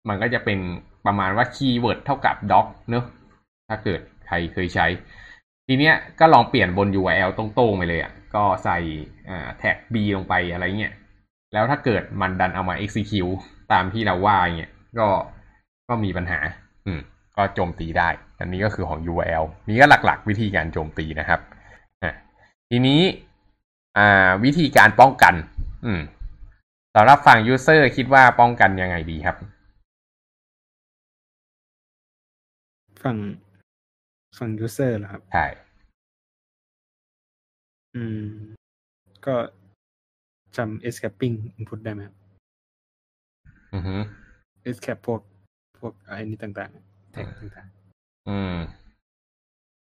[0.08, 0.58] มันก็จะเป็น
[1.06, 3.04] ประมาณว่า keyword เท่ากับ doc เนอะ
[3.68, 4.86] ถ้าเกิดใครเคยใช้
[5.66, 8.78] ทีเนี้ยก็ลองเปลี่ยนบน URL ตรงๆไปเลยอะ ก็ใส่
[9.58, 10.94] แท็ก b ลงไปอะไรเงี้ย
[11.52, 13.36] แล้วถ้าเกิดมันดันเอามา execute
[13.72, 15.08] ตามที่เราว่าเงี้ยก็
[15.92, 16.40] ก็มีปัญหา
[16.86, 17.00] อืม
[17.36, 18.08] ก็โจมตีได้
[18.40, 21.40] อันนี้ก็คือของ URL นี่ก็หลักๆ วิธีการโจมตีนะครับ
[22.02, 22.12] อะ
[22.70, 23.00] ทีนี้
[23.98, 25.34] อ่าวิธีการป้องกัน
[25.86, 26.00] อืม
[26.94, 29.36] สำหรับฝั่ง user คิดว่าป้องกันยังไงดีครับ
[33.02, 33.16] ฝั่ง
[34.38, 35.46] ฝั่ง user เหรอครับใช่
[37.94, 38.26] อืม
[39.26, 39.34] ก็
[40.56, 42.16] จำ escaping input ได้ไหมครับ
[43.74, 43.96] อือฮึ
[44.70, 45.31] escape พวกพ
[45.84, 47.68] วกไอ้นี่ต่างๆ แท็กต่าง
[48.28, 48.54] อืม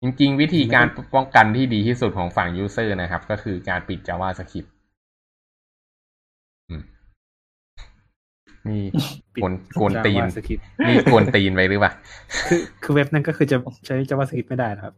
[0.03, 4.69] จริงๆ วิธีการป้องกันที่ดีที่สุดของฝั่ง user นะครับ ก็คือการปิด JavaScript
[6.71, 6.83] อืม
[8.69, 11.93] นี่ๆปิดกวนกวนตีน JavaScript นี่กวนตีนไปหรือเปล่า
[12.49, 14.95] คือคือเว็บนั้นก็คือจะใช้ JavaScript ไม่ได้เหรอครับ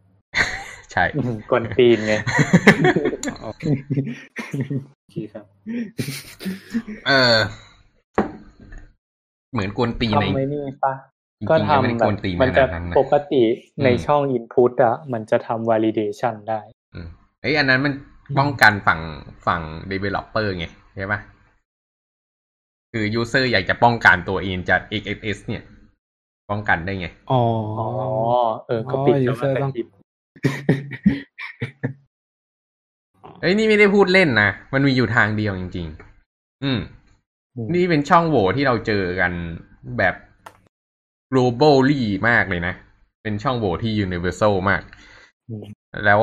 [0.91, 2.13] ใช่อืมกวนตีนไง
[3.43, 3.63] โอเค
[4.97, 5.45] โอเคครับ
[7.07, 7.35] เออ
[9.57, 10.93] เหมือนกวนตีนในทำไม่นี่ปะ
[11.39, 13.43] จริงๆก็ยังไม่ได้ทำแบกบวนตีนมันขจะนาดนั้นนะปกติ
[13.83, 16.61] ในอืมช่อง input อะมันจะทำ validation ได้
[16.93, 17.07] อืม
[17.41, 17.93] เอ้ยอันนั้นมัน
[18.39, 19.01] ป้องกันฝั่ง
[19.47, 20.65] ฝั่ง developer ไง
[20.95, 21.19] ใช่ปะ
[22.91, 25.63] คือ user อยากจะป้องกันตัวเองจาก XSS เนี่ย
[26.49, 27.41] ป้องกันได้ไง อ๋อ
[27.79, 27.87] อ๋อ
[28.67, 29.89] เออ ก็ปิดอ๋อ user ต้อง JavaScript
[33.41, 35.87] เอ้ยนี่ไม่ได้พูดเล่นนะ มันมีอยู่ทางเดียวจริง
[36.25, 36.96] ๆ อืมอืม
[37.75, 39.31] นี่เป็นช่องโหว่ที่เราเจอกัน
[39.97, 40.15] แบบ
[41.31, 42.73] globally มากเลยนะ
[43.23, 44.81] เป็นช่องโหว่ที่ universal มาก
[45.49, 45.65] อืม
[46.05, 46.21] แล้ว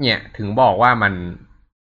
[0.00, 1.14] เนี่ยถึงบอกว่ามัน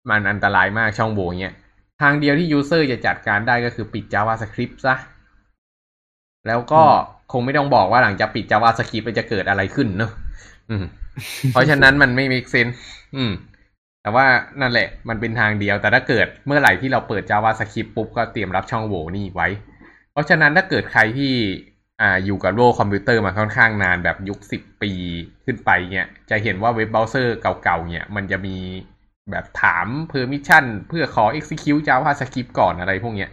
[0.09, 1.55] มันอันตรายมากช่องโหว่เนี่ย
[2.01, 4.95] ทางเดียวที่ user จะจัดการได้ก็คือปิด JavaScript ซะ
[6.47, 6.83] แล้วก็
[7.31, 10.11] คงไม่ต้องบอกว่าหลังจากปิด JavaScript มันจะเกิดอะไรขึ้นเนอะ
[10.69, 10.83] อืม
[11.51, 12.75] เพราะฉะนั้นมันไม่ make sense
[13.15, 13.31] อืม
[14.01, 14.25] แต่ว่า
[14.61, 19.47] นั่นแหละมันเป็นทางเดียวแต่ถ้าเกิดเมื่อไหร่ที่เราเปิด JavaScript ปุ๊บก็เตรียมรับช่องโหว่นี่ไว้
[20.11, 21.33] เพราะฉะนั้นถ้าเกิดใครที่
[22.01, 24.91] อ่าอยู่กับโลกคอมพิวเตอร์มาค่อนข้างนานแบบยุคสิบปี
[25.45, 28.55] ขึ้นไปเนี่ยจะเห็นว่าเว็บเบราว์เซอร์เก่าๆเนี่ยมันจะมี
[29.31, 33.29] แบบถาม permission เพื่อขอ execute JavaScript ก่อนอะไรพวกเนี้ย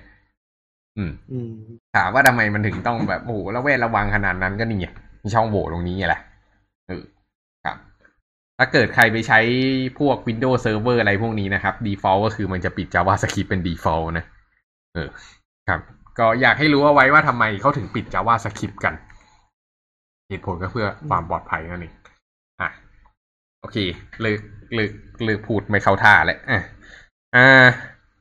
[0.96, 1.50] อืมอืม
[1.96, 4.86] ถามว่าทำไมมันถึงต้องแบบโอ้โหระแวดระวังขนาดนั้นก็นี่ไง
[5.22, 6.27] มีช่องโหว่ตรงนี้ไงแหละเออครับ
[8.58, 9.40] ถ้าเกิดใครไปใช้
[9.98, 14.24] พวก Windows Server อะไรพวกนี้นะครับ default ก็คือมันจะปิด JavaScript เป็น default นะ
[14.94, 15.08] เออ
[15.68, 15.80] ครับ
[16.18, 18.94] ก็อยากให้รู้เอาไว้ว่าทำไมเขาถึงปิด JavaScript กัน
[20.28, 21.94] เหตุผลก็เพื่อความปลอดภัยนั่นเอง
[22.60, 22.70] อะ
[23.60, 23.76] โอเค
[24.20, 24.40] เลิก
[24.74, 24.92] เลิก
[25.24, 26.62] เลิกพูดไม่เข้าท่าแล้วอะ
[27.36, 27.66] อ่า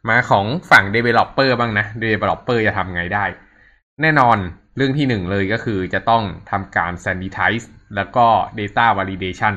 [0.09, 3.25] มาของฝั่ง developer บ้างนะ developer จะทำไงได้
[4.01, 4.37] แน่นอน
[4.77, 8.25] เรื่องที่หนึ่งเลยก็คือจะต้องทำการ sanitize แล้วก็
[8.59, 9.55] data validation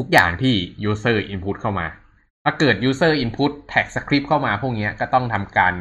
[0.00, 0.54] ทุกอย่างที่
[0.90, 1.86] user input เข้ามา
[2.44, 5.74] ถ้าเกิด user input tag script เข้ามาพวกนี้ก็ต้องทำการ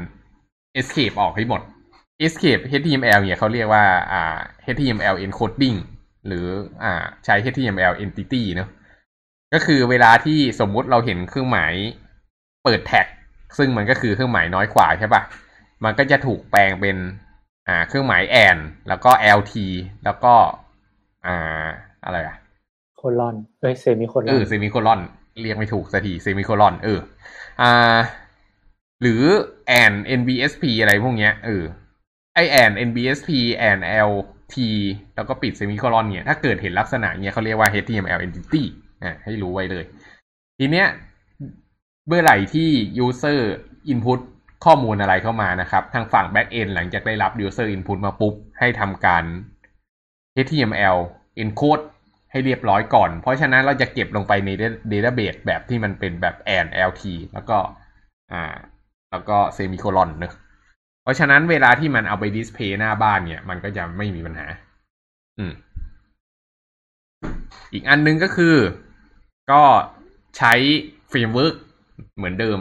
[0.79, 1.61] escape ออกให้หมด
[2.25, 5.77] escape HTML เนี่ยเขาเรียกว่าอ่า HTML encoding
[6.27, 6.45] หรือ
[6.83, 6.93] อ่า
[7.25, 8.69] ใช้ HTML entity เนอะ
[9.53, 11.73] ก็คือเวลาที่สมมุติเราเห็นเครื่องหมาย
[12.63, 13.07] เปิดแท็ก
[13.57, 15.21] ซึ่งมันก็คือเครื่องหมายน้อยกว่าใช่ปะ
[15.83, 16.97] มันก็จะถูกแปลงเป็น
[17.67, 19.53] อ่าเครื่องหมาย and แล้วก็ lt
[20.05, 20.33] แล้วก็
[21.25, 21.67] อ่า
[22.05, 22.38] อะไรอะ
[22.99, 25.01] โคลอนเอ้ยเซมิโคลเอออเซมิโคลอน
[25.41, 26.99] เรียกไม่ถูกสักทีเซมิโคลอนเออ
[27.61, 27.99] อ่า
[29.01, 29.23] หรือ
[29.81, 31.63] and nbsp อะไรพวกเนี้ยเออ
[32.35, 33.29] ไอ and nbsp
[33.69, 34.55] and lt
[35.15, 38.63] แล้วก็ปิดเซมิโคลอนเนี่ยถ้าเกิดเห็นลักษณะเนี้ยเขาเรียกว่า html entity
[39.03, 39.83] อ่าให้รู้ไว้เลย
[40.59, 40.87] ทีเนี้ย
[42.07, 42.69] เมื่อไหร่ที่
[43.05, 43.39] user
[43.93, 44.19] input
[44.65, 49.23] ข้อมูลอะไรเข้ามานะครับ ทางฝั่ง back end หลังจากได้รับ user input มาปุ๊บ ให้ทำการ
[50.43, 50.97] HTML
[51.43, 51.83] encode
[52.31, 54.49] ให้เรียบร้อยก่อน เพราะฉะนั้นเราจะเก็บลงไปใน
[54.91, 57.57] database แบบที่มันเป็นแบบ and lt แล้วก็
[58.31, 58.43] อ่า
[59.11, 60.33] แล้วก็ semicolon เนอะ
[61.03, 64.47] เพราะฉะนั้นเวลาที่มันเอาไปดิสเพย์หน้าบ้านเนี่ย มันก็จะไม่มีปัญหา
[65.39, 65.53] อืม
[67.73, 68.55] อีกอันนึงก็คือ
[69.51, 69.61] ก็
[70.37, 70.53] ใช้
[71.09, 71.55] framework
[72.17, 72.59] เหมือนเดิม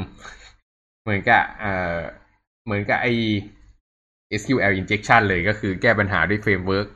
[1.02, 1.98] เหมือนกับเอ่อ
[2.64, 3.08] เหมือนกับไอ
[4.40, 6.88] SQL injection เลยก็คือแก้ปัญหาด้วย framework เพ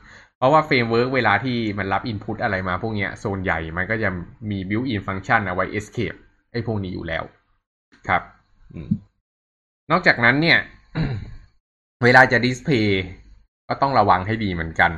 [0.43, 4.09] ราะว่า framework เวลาที่มันรับ input อะไรมาพวกเนี้ยส่วนใหญ่มันก็จะ
[4.49, 6.17] มี built in function เอาไว้ escape
[6.51, 7.23] ไอพวกนี้อยู่แล้ว
[8.07, 8.21] ครับ
[8.73, 8.75] อ
[9.91, 10.59] นอกจากนั้นเนี่ย
[12.03, 12.87] เวลาจะ display
[13.69, 14.91] ก็ต้องระวังให้ดีเหมือนกัน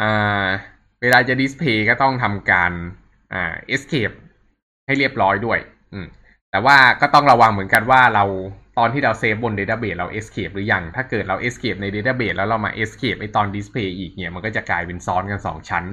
[0.00, 0.46] อ่า
[1.02, 2.72] เวลาจะ display ก็ต้องทำการ
[3.32, 4.14] อ่า escape
[4.86, 5.58] ให้เรียบร้อยด้วย
[5.92, 6.06] อืม
[6.50, 8.24] แต่ว่าก็ต้องระวังเหมือนกันว่าเรา
[8.78, 15.84] ตอนที่เราเซฟบน database เรา escape หรือยัง ถ้าเกิดเรา escape ใน database แล้วเรามา escape ไอตอน display อีกเนี่ยมันก็จะกลายเป็นซ้อนกันสองชั้น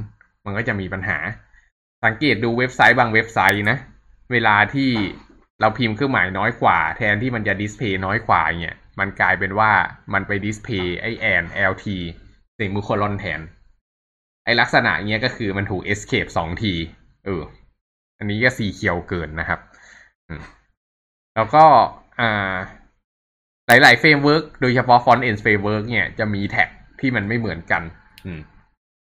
[0.46, 1.18] มันก็จะมีปัญหา
[2.06, 3.78] สังเกตดูเว็บไซต์บางเว็บไซต์นะ
[4.32, 4.92] เวลาที่
[5.62, 9.72] เราพิมพ์เครื่องหมายน้อยกว่า แทนที่มันจะ display น้อยกว่าเนี่ยมันกลายเป็นว่า
[10.14, 11.86] มันไป display ไอ and lt
[12.56, 13.42] เสียงมือโคลอนแทน
[14.46, 16.74] ไอลักษณะเนี้ยก็คือมันถูก escape สองที
[17.26, 17.42] เออ
[18.18, 19.60] อันนี้ก็ secure เกินนะครับ
[21.36, 21.66] แล้วก็
[22.20, 22.56] อ่า
[23.68, 27.84] หลาย ๆ framework โดยเฉพาะ Front End Framework เนี่ยจะมีแท็กที่มันไม่เหมือนกัน
[28.26, 28.40] อืม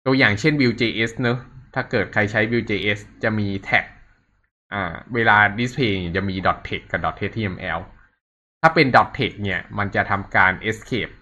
[0.06, 1.38] ตัวอย่างเช่น Vue.js เนอะ
[1.74, 3.86] ถ้าเกิดใครใช้ Vue.js จะมีแท็ก
[4.74, 6.36] อ่า เวลา display จะมี
[6.68, 7.80] .text กับ .html
[8.62, 8.88] ถ้าเป็น
[9.18, 11.14] .text เนี่ย มันจะทำการ escape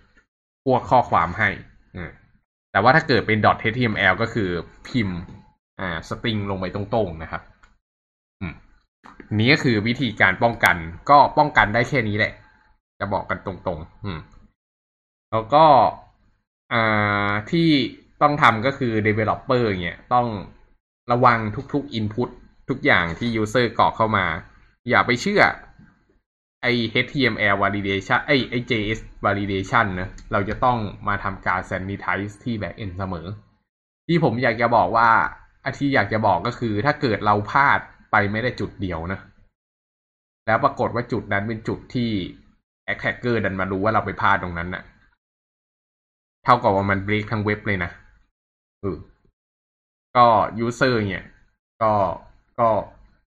[0.66, 1.50] พวกข้อความให้
[1.96, 2.10] อืม
[2.72, 4.50] แต่ว่าถ้าเกิดเป็น .html ก็คือ
[4.88, 5.20] พิมพ์
[5.80, 7.42] อ่า สตริงลงไปตรงๆนะครับ
[9.40, 10.76] นี้ก็คือวิธีการป้องกัน
[11.10, 12.34] ก็ป้องกันได้แค่นี้แหละ
[13.00, 14.20] จะบอกกันตรงๆ อืม
[15.32, 15.66] แล้วก็
[16.74, 17.70] อ่าที่
[18.22, 20.28] ต้องทำก็คือ developer เนี่ยต้อง
[21.12, 21.40] ระวัง
[21.74, 22.30] ทุกๆ input
[22.70, 24.26] ทุกอย่างที่ user กรอกเข้ามา
[24.90, 25.42] อย่าไปเชื่อ
[26.62, 26.68] ไอ
[27.06, 33.28] HTML validation ไอไอ JS validation นะเราจะต้องมาทำการ sanitize ที่ backend เสมอ
[34.08, 35.10] ที่ผมอยากจะบอกว่า
[35.64, 37.80] อาที่อยากจะบอกก็คือถ้าเกิดเราพลาด
[38.14, 39.20] ไปไม่ได้จุดเดียวนะ
[40.46, 42.12] แล้วปรากฏว่าจุดนั้นเป็นจุดที่
[42.92, 44.84] attacker ดันมารู้ว่าเราไปพลาดตรงนั้นน่ะ
[46.44, 47.92] เท่ากับว่ามัน break ทั้งเว็บเลยนะ
[48.82, 48.98] เออ
[50.18, 50.28] ก็
[50.66, 51.26] user เนี่ย
[51.82, 51.94] ก็
[52.60, 52.70] ก็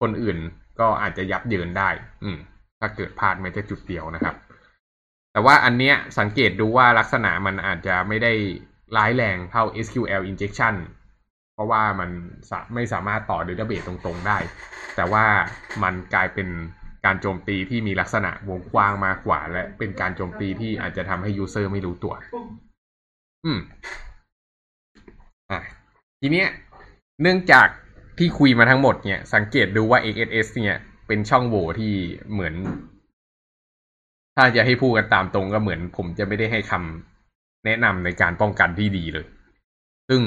[0.01, 0.37] คนอื่น
[0.79, 1.89] ก็อาจจะยับเยินได้
[2.23, 2.37] อืม
[2.79, 4.35] ถ้าเกิดพลาดไม่ได้จุดเดียวนะครับ
[5.31, 8.33] แต่ว่าอันเนี้ยสังเกตดูว่าลักษณะมันอาจจะไม่ได้
[8.97, 10.75] ร้ายแรงเท่า SQL injection
[11.55, 12.09] เพราะว่ามัน
[12.73, 14.37] ไม่สามารถต่อ database ตรงๆได้
[14.95, 15.25] แต่ว่า
[15.83, 16.47] มันกลายเป็น
[17.05, 22.13] การโจมตีที่มีลักษณะวงกว้างมากกว่า และเป็นการโจมตีที่อาจจะทำให้ user ไม่รู้ตัว
[23.45, 23.59] อืม
[25.51, 25.61] อะ
[26.21, 26.47] ทีเนี้ย
[27.21, 27.67] เนื่องจาก
[28.17, 31.93] ที่คุยมาทั้งหมดเนี่ย สังเกตดูว่า XSS เนี่ย เป็นช่องโหว่ที่
[32.31, 32.53] เหมือน
[34.35, 39.25] ถ้าจะให้พูดกันตามตรงก็เหมือน ผมจะไม่ได้ให้คำแนะนำในการป้องกันที่ดีเลย
[40.09, 40.21] ซึ่ง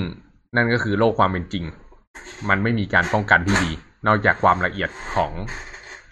[0.56, 1.64] นั่นก็คือโลกความเป็นจริง
[2.48, 3.70] มันไม่มีการป้องกันที่ดี
[4.06, 5.32] นอกจากความละเอียดของ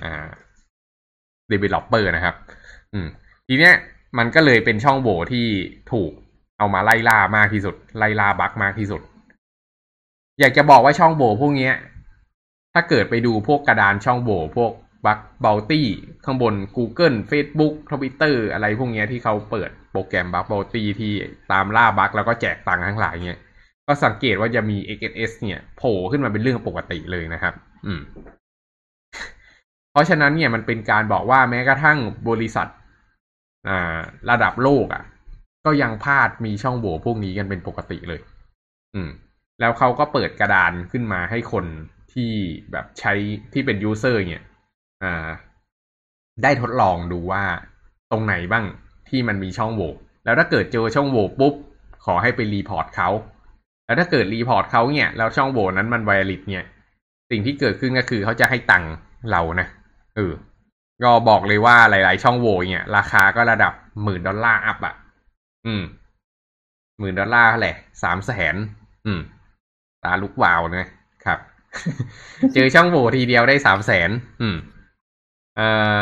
[0.05, 0.29] อ่า
[1.53, 2.35] developer นะครับ
[2.92, 3.07] อืม
[3.49, 3.75] ทีเนี้ย
[4.18, 5.46] มันก็เลยเป็นช่องโหว่ที่
[5.92, 6.12] ถูก
[6.59, 9.03] เอามาไล่ล่ามากที่สุด ไล่ล่าบั๊กมากที่สุด
[10.40, 11.75] อยากจะบอกว่าช่องโหว่พวกเนี้ย
[12.75, 14.72] ถ้าเกิดไปดูพวกกระดานช่องโหว่พวก
[15.07, 15.87] บั๊กเบลตี้
[16.25, 21.12] ข้างบน Google Facebook Twitter อะไรพวกเนี้ยที่เขาเปิดโปรแกรมบั๊กเบลตี้ที่
[21.53, 23.40] ตามล่าบั๊กแล้วก็แจกตังค์ทั้งหลายเนี้ย
[23.87, 27.55] ก็สังเกตว่าจะมี XSS เนี่ยโผล่ขึ้นมาเป็นเรื่องปกติเลยนะครับ
[27.87, 28.01] อืม
[29.92, 32.68] เพราะฉะนั้นเนี่ยมันเป็นการบอกว่าแม้กระทั่งบริษัท
[33.68, 33.99] อ่า
[34.31, 35.03] ระดับโลกอะ่ะ
[35.64, 38.20] ก็ยังพลาดมีช่องโหว่พวกนี้กันเป็นปกติเลย
[38.94, 39.11] อืม
[39.61, 41.64] แล้วเขาก็เปิดกระดานขึ้นมาให้คน
[42.12, 42.33] ที่
[42.72, 43.12] แบบใช้
[43.53, 44.44] ที่เป็นยูเซอร์เนี่ย
[45.03, 45.29] อ่า
[46.42, 47.44] ได้ทดลองดูว่า
[48.11, 48.65] ตรงไหนบ้าง
[49.08, 49.90] ที่มันมีช่องโหว่
[50.25, 51.54] แล้วถ้าเกิดเจอช่องโหว่ปุ๊บ
[52.04, 53.08] ขอให้ไป report เขา
[53.87, 56.65] แล้วถ้าเกิด report เขาเนี่ยแล้วช่องโหว่นั้นมัน valid เนี่ย
[57.31, 58.91] สิ่งที่เกิดขึ้นก็คือเขาจะให้ตังค์
[59.31, 59.69] เรานะ
[60.17, 60.33] เออ
[61.03, 63.73] ก็บอกเลยว่าหลาย ๆ ช่องโหว่เนี่ย ราคาก็ระดับ
[64.03, 64.95] หมื่นดอลลาร์ up อะ
[65.67, 65.83] อืม
[66.99, 68.57] หมื่นดอลลาร์แหละสามแสน
[69.07, 69.21] อืม
[70.05, 70.87] ตาลุกวาวนะ
[71.25, 71.39] ครับ
[72.55, 74.11] เจอช่องโหว่ทีเดียวได้สามแสน
[74.41, 74.57] อืม
[75.57, 75.69] เอ่
[75.99, 76.01] อ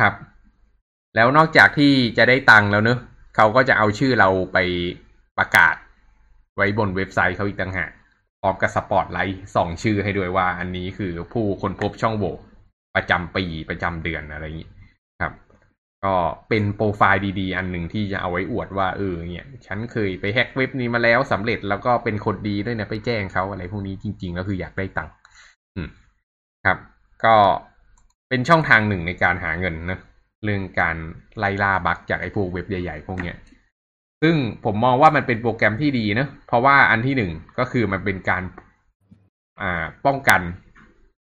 [0.00, 0.14] ครับ
[1.16, 2.98] แล้วนอกจากที่จะได้ตังค์แล้วเนอะ
[3.36, 4.58] เขาก็จะเอาชื่อเราไป
[5.38, 5.74] ประกาศ
[6.58, 7.90] ไว้บนเว็บไซต์เขาอีกต่างหาก
[8.42, 12.34] พร้อมกับสปอตไลท์ส่องชื่อให้ด้วยว่า อันนี้คือผู้คนพบช่องโหว่
[12.96, 14.70] ประจำปีประจำเดือนอะไรอย่างนี้
[15.20, 15.32] ครับ
[16.04, 16.14] ก็
[16.48, 25.14] เป็นโปรไฟล์ดีๆ อันหนึ่งที่จะเอาไว้อวดว่าเออเนี่ยฉันเคยไปแฮ็กเว็บนี้มาแล้วสำเร็จแล้วก็เป็นคนดีด้วยนะไปแจ้งเขาอะไรพวกนี้จริงๆแล้วคืออยากได้ตังค์
[26.66, 26.78] ครับ
[27.24, 27.34] ก็
[28.28, 30.00] เป็นช่องทางหนึ่งในการหาเงินนะ
[30.44, 30.96] เรื่องการ
[31.38, 33.36] ไล่ล่าบั๊กจากไอ้พวกเว็บใหญ่ๆ พวกเนี้ย
[34.22, 38.42] ซึ่งผมมองว่ามันเป็นโปรแกรมที่ดีนะเพราะว่าอันที่หนึ่งก็คือมันเป็นการ
[39.62, 40.40] อ่าป้องกัน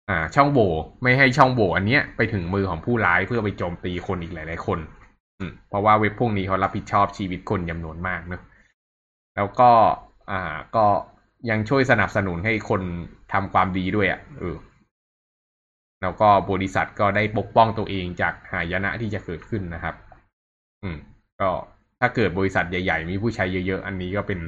[0.08, 0.70] อ่า ช่องโหว่
[1.02, 4.78] ไม่ให้ช่องโหว่อันเนี้ยไปถึงมือของผู้ร้ายเพื่อไปโจมตีคนอีกหลาย ๆ คน
[5.38, 8.42] อืมเพราะว่าเว็บพวกนี้เขารับผิดชอบชีวิตคนจำนวนมากเนะ
[9.36, 9.70] แล้วก็
[10.30, 10.86] อ่าก็
[11.50, 12.82] ยังช่วยสนับสนุนให้คน
[13.32, 14.56] ทำความดีด้วยอะ่ะเออ
[16.02, 19.94] แล้วก็บริษัทก็ได้ปกป้องตัวเองจากหายนะที่จะเกิดขึ้นนะครับ
[20.82, 20.96] อืม
[21.40, 21.50] ก็
[22.00, 24.40] ถ้าเกิดบริษัทใหญ่ ๆ มีผู้ใช้เยอะๆ อันนี้ก็เป็น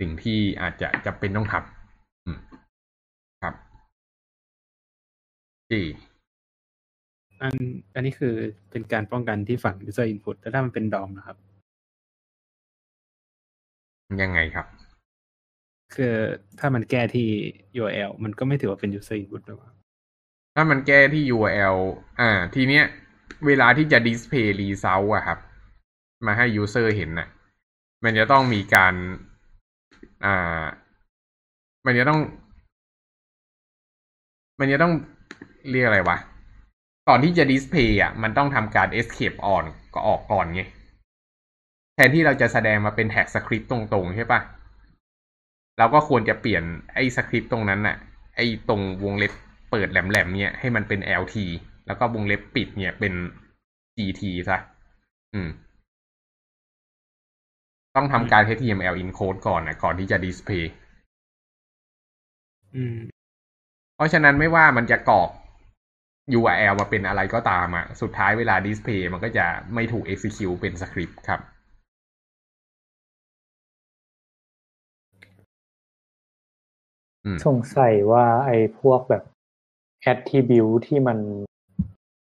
[0.00, 2.38] สิ่งที่อาจจะจำเป็นต้องทำอืม
[3.42, 3.54] ครับ
[5.70, 5.82] จี
[7.42, 7.54] อัน
[7.94, 8.34] อันนี้คือ
[8.70, 11.36] เป็นการป้องกันที่ฝั่ง user input แต่ถ้ามันเป็นดอมนะครับ
[14.22, 14.66] ยังไงครับ
[15.94, 16.14] คือ
[16.58, 17.28] ถ้ามันแก้ที่
[17.80, 19.70] URL มันก็ไม่ถือว่าเป็น user input หรือเปล่า
[20.54, 21.76] ถ้ามันแก้ที่ URL
[22.20, 22.84] อ่า ทีเนี้ย
[23.46, 25.38] เวลาที่จะ display result อะครับ
[26.26, 27.28] มาให้ user เห็นน่ะ
[28.04, 28.94] มันจะต้องมีการ
[30.24, 30.64] อ่า
[31.86, 32.20] มันจะต้อง
[34.60, 34.92] มันจะต้อง
[35.70, 36.16] เรียกอะไรวะ
[37.08, 39.64] ก่อนที่จะ display อะ มันต้องทำการ escape on
[39.94, 40.62] ก็ออกก่อนไง
[41.94, 44.40] แทนที่เราจะแสดงมาเป็นแท็กสคริปต์ตรงๆ ใช่ปะ
[45.78, 46.62] เราก็ควรจะเปลี่ยน
[46.94, 47.96] ไอ้สคริปต์ตรงนั้นน่ะ
[48.36, 49.32] ไอ้ตรงวงเล็บ
[49.70, 51.36] เปิดแหลมๆเนี่ยให้มันเป็น LT
[51.86, 53.12] แล้วก็วงเล็บปิดเนี่ยเป็น
[53.96, 54.58] GT ซะ
[55.32, 55.48] อืม
[57.96, 60.64] ต้องทำการ HTML encode ก่อนนะก่อนที่จะ display
[62.76, 62.98] อืม
[63.96, 65.30] เพราะฉะนั้นไม่ว่ามันจะกรอก
[66.38, 71.40] URL มาเป็นอะไรก็ตามอะสุดท้ายเวลา display มันก็จะไม่ถูก execute เป็นสคริปต์ครับ
[77.24, 79.22] อืมสงสัยว่าไอ้พวกแบบ
[80.12, 81.18] attribute ที่มัน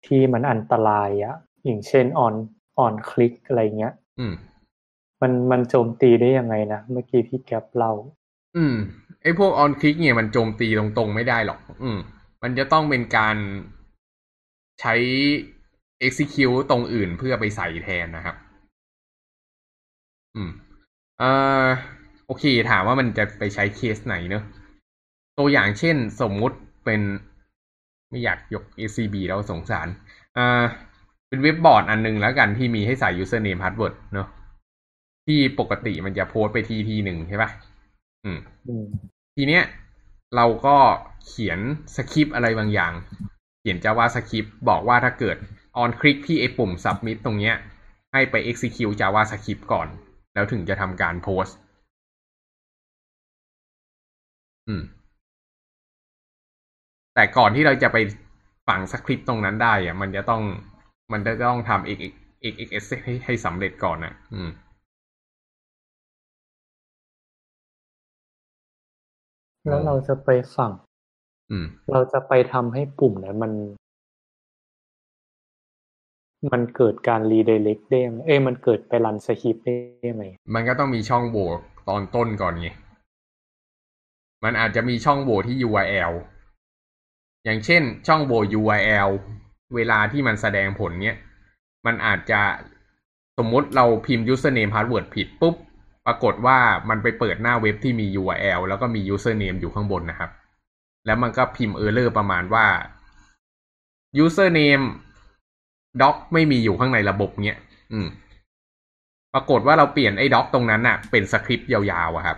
[0.05, 2.35] ที่มันอันตรายอะอย่างเช่น on
[2.85, 4.25] on click อะไรเงี้ยอื
[5.21, 7.93] มันมันโจมตีได้ยังไงนะ เมื่อกี้พี่แก๊ปเล่า
[8.55, 8.75] อืม
[9.21, 11.97] ไอ้พวก on click เนี่ยมันโจมตีตรงๆไม่ได้หรอก อืม
[12.43, 13.35] มันจะต้องเป็นการ
[14.81, 14.95] ใช้
[16.07, 18.35] execute ตรงอื่นเพื่อไปใส่แทนนะครับ
[20.35, 20.49] อืม
[21.19, 21.29] เอ่
[21.65, 21.67] อ
[22.25, 24.43] โอเค ถามว่ามันจะไปใช้เคสไหนเนอะ
[25.39, 27.01] ตัวอย่างเช่นสมมุติเป็น
[28.09, 29.87] ไม่อยากยก SCB แล้วสงสาร
[30.37, 30.63] อ่า
[31.27, 34.27] เป็นเว็บบอร์ดอันนึงแล้วกันที่มีให้ใส่ username password เนอะ
[35.27, 37.51] ที่ปกติมันจะโพสต์ไปที่ที่หนึ่งใช่ปะ
[38.25, 38.85] อืมอืม
[39.35, 39.63] ทีเนี้ย
[40.35, 40.77] เราก็
[41.25, 41.59] เขียน
[41.95, 42.93] สคริปต์อะไรบางอย่าง
[43.59, 45.37] เขียน JavaScript บอกว่าถ้าเกิด
[45.81, 47.55] on click ที่ไอ้ปุ่ม submit ตรงเนี้ย
[48.13, 49.87] ให้ไป execute JavaScript ก่อน
[50.33, 51.57] แล้วถึงจะทำการโพสต์
[54.67, 54.83] อืม
[57.15, 57.97] แต่ก่อนที่เราจะไป
[58.67, 60.43] ฝังสคริปต์ตรงนั้นได้อะมันจะต้อง
[61.11, 64.49] มันจะต้องทำ XXS ให้ให้สำเร็จก่อนนะอืม
[69.67, 70.71] แล้วเราจะไปฝั่ง
[71.51, 73.51] อืม เราจะไปทำให้ปุ่มนั้นมัน
[76.51, 79.73] มันเกิดการรีเดเล็กได้ยังไงเอ้ยมันเกิดไปรันสคริปต์ได้
[80.09, 81.47] ยังไงมันก็ต้องมีช่องโหว่
[81.89, 82.69] ตอนต้นก่อนไง
[84.43, 86.13] มันอาจจะมีช่องโหว่ที่ URL
[87.45, 89.09] อย่างเช่น ช่องโหว่ URL
[89.75, 91.17] เวลาที่มันแสดงผลเนี้ย
[91.85, 92.41] มันอาจจะ
[93.37, 95.55] สมมุติเราพิมพ์ username password ผิดปุ๊บ
[96.07, 96.57] ปรากฏว่า
[96.89, 100.31] มันไปเปิดหน้าเว็บที่มี URL แล้วก็มี username อยู่ข้างบนนะครับ
[101.05, 102.65] แล้วมันก็พิมพ์ error ประมาณว่า
[104.23, 104.85] username
[106.01, 107.59] doc ไม่มีอยู่ข้างในระบบเนี้ย
[107.93, 108.07] อืม
[109.33, 112.37] ปรากฏว่าเราเปลี่ยนไอ้ด็อกตรงนั้นน่ะ เป็นสคริปต์ยาวๆอะครับ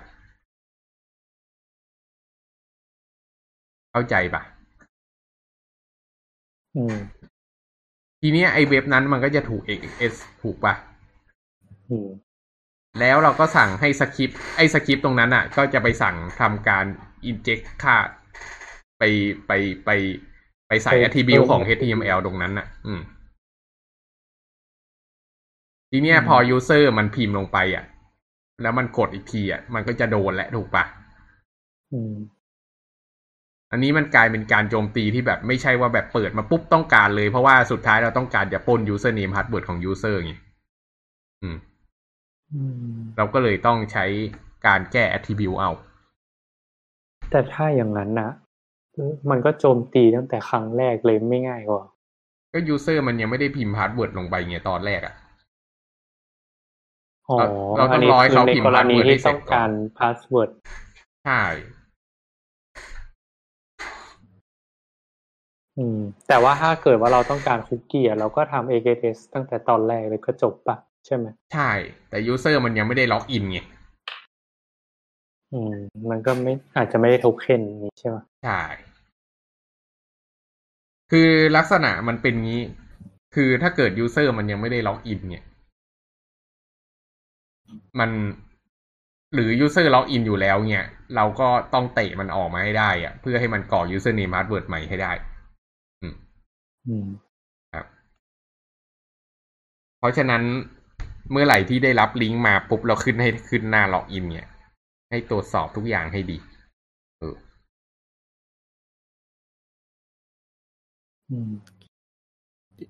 [3.91, 4.41] เข้าใจปะ
[6.76, 6.95] อืม
[8.22, 10.74] ทีเนี้ยไอ้เว็บนั้นมันก็จะถูก XS ถูกปะ
[11.89, 12.09] อืม
[13.00, 16.86] แล้วเราก็สั่งให้สคริปต์ไอ้สคริปต์ตรงนั้นอะ ก็จะไปสั่งทำการ
[17.30, 17.98] inject ค่า
[19.00, 19.04] ไป
[19.48, 19.52] ไป
[19.86, 19.90] ไป
[20.68, 23.02] ไปใส่ไป attribute ของเพิ่ม HTML ตรงนั้นน่ะ อืม
[25.92, 27.86] ทีเนี้ยอืมพอ user มันพิมพ์ลงไปอะ
[28.62, 30.84] แล้วมันกดอีกทีอะ มันก็จะโดนแหละถูกปะ
[31.94, 32.14] อืม
[33.72, 40.34] อันนี้มันกลายเป็นการโจมตีที่แบบไม่ใช่ว่าแบบเปิดมาปุ๊บต้องการเลย เพราะว่าสุดท้ายเราต้องการจะปล้น username password ของ user ไง
[41.44, 41.58] อืมอืม
[43.18, 44.06] เราก็เลยต้องใช้
[44.68, 45.72] การแก้ attribute เอา
[47.32, 48.30] แต่ถ้าอย่างนั้นนะ
[49.30, 51.84] มันก็โจมตีตั้งแต่ครั้งแรกเลยไม่ง่ายกว่า
[52.54, 55.16] ก็ user มันยังไม่ได้พิมพ์ password ลงไปไงตอนแรกอะ
[57.30, 57.45] อ๋อเรา
[57.78, 60.52] เราต้อัอนงนี้รอให้คือเขาในพิมพ์กรณี password ให้ที่เสร็ต้จองก่อนการ password
[61.26, 61.43] ใช่
[65.78, 70.78] อืมแต่ว่าถ้าเกิดว่าเราต้องการคุกกี้อะเราก็ทำ AKS ตั้งแต่ตอนแรกเลยก็จบปะ
[71.10, 71.72] ใช่ไหมใช่
[72.10, 73.60] แต่ user มันยังไม่ได้ login ไง
[75.53, 75.74] อืม
[76.10, 78.62] มันก็ไม่อาจจะไม่ได้โทเค็นอย่างนี้ใช่ไหมใช่
[81.12, 82.62] คือลักษณะมันเป็นงี้
[83.36, 85.43] คือถ้าเกิด user มันยังไม่ได้ login เนี่ย
[87.99, 88.12] มัน
[89.34, 90.86] หรือ user login อยู่แล้วเนี่ย
[91.16, 95.12] เราก็ต้องเตะมันออกมาให้ได้อะเพื่อให้มันกรอก username password ใหม่ให้ได้
[96.01, 96.16] อืม
[96.88, 97.07] อืม
[97.74, 97.86] ครับ
[99.99, 100.43] เพราะฉะนั้น
[101.32, 104.48] เมื่อไหร่ที่ได้รับลิงก์มาปุ๊บเราขึ้นให้ขึ้นหน้า login เนี่ย
[105.10, 106.38] ให้ตรวจสอบทุกอย่างให้ดี
[107.20, 107.36] เออ
[111.30, 111.52] อืม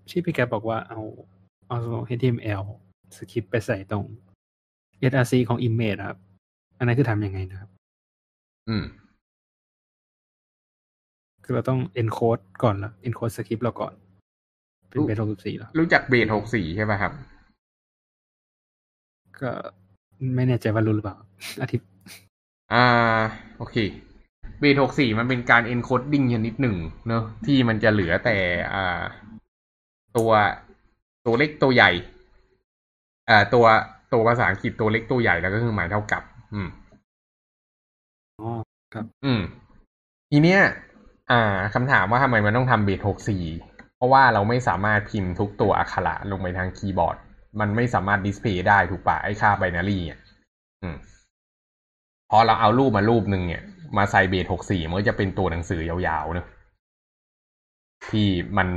[0.10, 1.02] ที่พี่แกบอกว่าเอา
[1.70, 2.64] เอา HTML
[3.16, 4.06] สคริปต์ไปใส่ตรง
[5.10, 6.20] src ของ image ครับ
[6.78, 7.70] อันนั้นคือทำยังไงนะครับ
[8.70, 8.84] อืม
[11.44, 13.94] คือเราต้อง encode ก่อนแล้ว encode สคริปต์เราก่อน
[14.90, 17.14] เป็นรู้เบส64แล้วรู้จักเบสหกสี่ใช่ป่ะครับ
[19.44, 19.52] ก็
[20.36, 21.18] ไม่แน่ใจว่ารู้หรือเปล่า
[21.62, 21.88] อาทิตย์
[22.74, 22.86] อ่า
[23.58, 23.76] โอเค
[24.60, 26.78] เบสหกสี่มันเป็นการ encoding ชนิดหนึ่ง
[27.08, 28.38] เนอะที่มันจะเหลือแต่
[28.74, 29.02] อ่า
[30.18, 30.32] ตัว
[31.26, 31.92] ตัวเล็กตัวใหญ่
[33.30, 33.66] อ่า ตัว
[34.14, 36.24] ตัวภาษาอังกฤษตัวเล็กตัวใหญ่แล้วก็คือหมายเท่ากับ
[36.54, 36.70] อืม
[38.40, 38.50] อ๋อ
[38.94, 39.42] ครับ อืม
[40.32, 40.62] ทีเนี้ย
[41.32, 43.44] อ่าคำถามว่าทำไมมันต้องทำเบสหกสี่
[43.96, 47.18] เพราะว่าเราไม่สามารถพิมพ์ทุกตัวอักขระลงไปทางคีย์บอร์ด
[47.60, 50.20] มันไม่สามารถดิสเพย์ได้ถูกปะไอ้ค่าไบนารีอะ
[50.82, 50.98] อืม
[52.30, 53.64] พอเราเอารูปมารูปหนึ่งเนี่ย
[53.98, 56.48] มาใส่ base หกสี่มันก็จะเป็นตัวหนังสือยาวๆเนอะ
[58.08, 58.28] ที่
[58.58, 58.68] มัน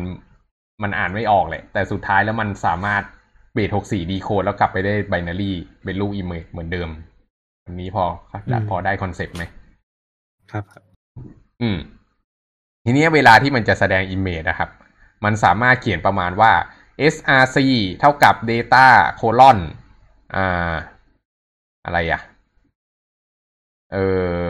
[0.82, 3.02] มันอ่านไม่ออกแหละแต่สุดท้ายแล้วมันสามารถ
[3.54, 5.52] base หกสี่ decode แล้วกลับไปได้ binary
[5.84, 6.88] เป็นรูป image เหมือนเดิม
[7.66, 9.44] อันนี้พออืมพอได้ concept ไหม
[10.52, 10.82] ครับครับ
[11.62, 11.78] อืม
[12.84, 14.70] ทีเนี้ยเวลาที่มันจะแสดง image นะครับ
[15.24, 16.52] มันสามารถเขียนประมาณว่า
[17.12, 17.58] src
[18.00, 18.86] เท่ากับ data
[19.20, 19.58] colon
[20.34, 20.74] อ่า
[21.84, 22.20] อะไรอะ
[23.92, 24.06] เอ่
[24.44, 24.46] อ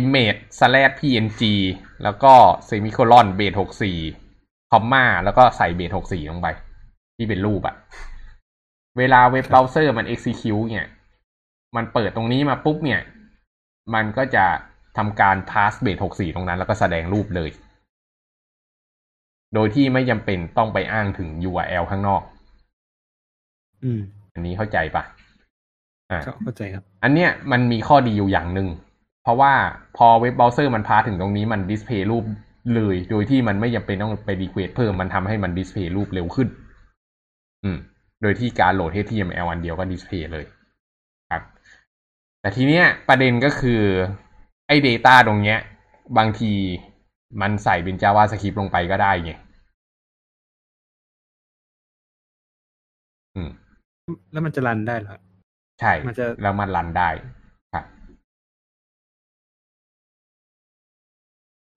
[0.00, 1.42] image slash png
[2.02, 2.32] แล้วก็
[2.68, 3.98] semicolon base หกสี่
[4.70, 6.48] คอมมาแล้วก็ใส่ base หกสี่ลงไป
[7.16, 7.76] ที่เป็นรูปอะ
[8.98, 10.88] เวลาเว็บเบราว์เซอร์มัน execute เนี่ย
[11.76, 13.00] มันเปิดตรงนี้มาปุ๊บเนี่ย
[13.94, 14.46] มันก็จะ
[14.96, 17.50] ทำการ pass base หกสี่ตรงนั้น แล้วก็แสดงรูปเลย
[19.54, 22.22] โดยที่ไม่จำเป็นต้องไปอ้างถึง URL ข้างนอก
[23.84, 24.00] อืม
[24.34, 25.04] อันนี้เข้าใจปะ
[26.10, 28.68] อ่าก็เข้าใจครับ อันเนี้ยมันมีข้อดีอยู่อย่างหนึ่ง
[29.22, 29.52] เพราะว่า
[29.96, 32.24] พอเว็บเบราว์เซอร์มัน parse ถึงตรงนี้มัน display รูป
[32.74, 36.48] เลย โดยที่มันไม่จำเป็นต้องไป request เพิ่มมันทำให้มัน display รูปเร็วขึ้น
[37.64, 37.78] อืม
[38.22, 40.44] โดยที่การโหลด HTML อันเดียวก็ display เลย
[41.30, 41.42] ครับ
[42.40, 43.82] แต่ทีเนี้ยประเด็นก็คือ
[44.66, 45.58] ไอ้ Data ตรงเนี้ย
[46.18, 46.52] บางที
[47.40, 49.32] มันใส่เป็น JavaScript ลงไปก็ได้ไง
[53.36, 53.50] อืม
[54.32, 55.16] แล้วมันจะรันได้เหรอ
[55.80, 57.10] ใช่ มันจะ แล้วมันรันได้
[57.74, 57.84] ครับ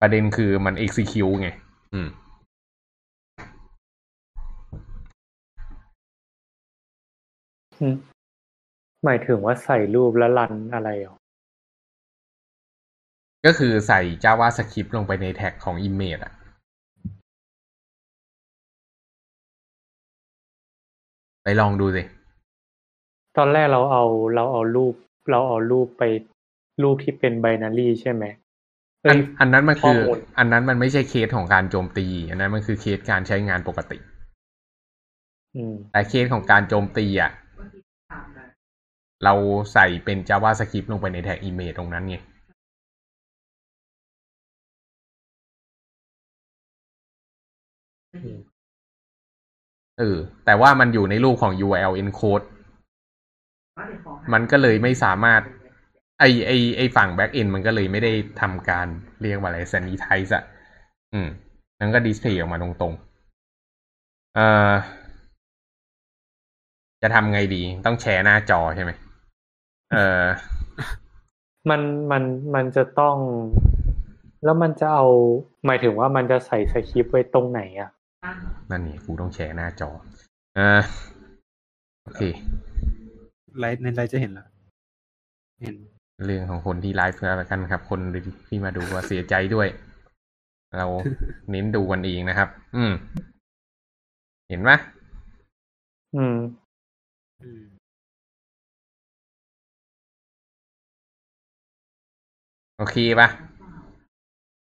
[0.00, 1.48] ประเด็นคือมัน execute ไง
[1.94, 2.08] อืม
[7.80, 7.94] อืม
[9.04, 11.19] หมายถึงว่าใส่รูปแล้วรันอะไรเหรอ
[13.46, 16.32] ก็คือใส่ JavaScript ลงไปในแท็กของ image อะ
[21.42, 22.02] ไปลองดูสิ
[23.36, 24.94] ตอนแรกเราเอาเราเอารูป
[25.30, 26.02] เราเอารูปไป
[26.82, 28.24] รูปที่เป็นไบนารีใช่ไหม
[29.02, 33.98] เอ้อันยอันนั้นมันคือข้อมูลอันนั้นมันไม่ใช่เคสของการโจมตี อันนั้นมันคือเคสการใช้งานปกติ
[35.56, 37.32] อืมแต่เคสของการโจมตีอะ
[39.24, 39.34] เรา
[39.72, 42.16] ใส่เป็น JavaScript ลงไปในแท็ก image ตรงนั้นไง
[49.98, 52.44] เออ แต่ว่ามันอยู่ในรูปของ URL encode
[54.32, 55.42] มันก็เลยไม่สามารถ
[56.18, 58.86] ไอไอไอฝั่ง back end มันก็เลยไม่ได้ทำการ
[59.22, 60.44] เรียกว่าอะไร sanitize อะ
[61.12, 61.28] อืม
[61.80, 64.72] นั่นก็ดิสเพย์ออกมาตรงๆ เอ่อ
[67.02, 68.90] จะทำไงดี ต้องแชร์หน้าจอใช่ไหม
[69.92, 70.24] เออ
[71.70, 71.80] มัน
[72.10, 72.22] มัน
[72.54, 73.16] มันจะต้อง
[74.44, 75.06] แล้วมันจะเอา
[75.66, 77.90] หมายถึงว่ามันจะใส่สคริปต์ไว้ตรงไหนอะ
[78.70, 79.90] นั่นนี่กูต้องแชร์หน้าจอ
[80.58, 80.70] อ่า
[82.04, 82.22] โอเค
[83.58, 84.46] ไลฟ์ในไลฟ์จะเห็นแล้ว
[85.62, 85.76] เห็น
[86.24, 88.00] เรื่องของคนที่ไลฟ์แล้วกันครับ คน
[88.48, 89.68] ที่มาดูว่าเสียใจด้วย
[90.78, 90.86] เรา
[91.50, 92.92] เน้นดูกันเองนะครับ อืม
[94.48, 94.70] เห็นไหม
[96.16, 96.36] อืม
[97.42, 97.62] อืม
[102.78, 103.28] โอเคปะ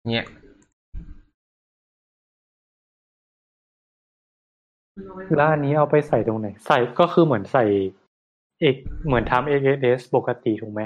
[0.09, 0.25] เนี่ย
[5.37, 7.65] แล้วอันนี้เอาไปใส่ตรงไหน ใส่ก็คือเหมือนใส่
[8.61, 8.77] เอ๊ะ
[9.07, 10.83] เหมือนทำ XSS ปกติถูกไหม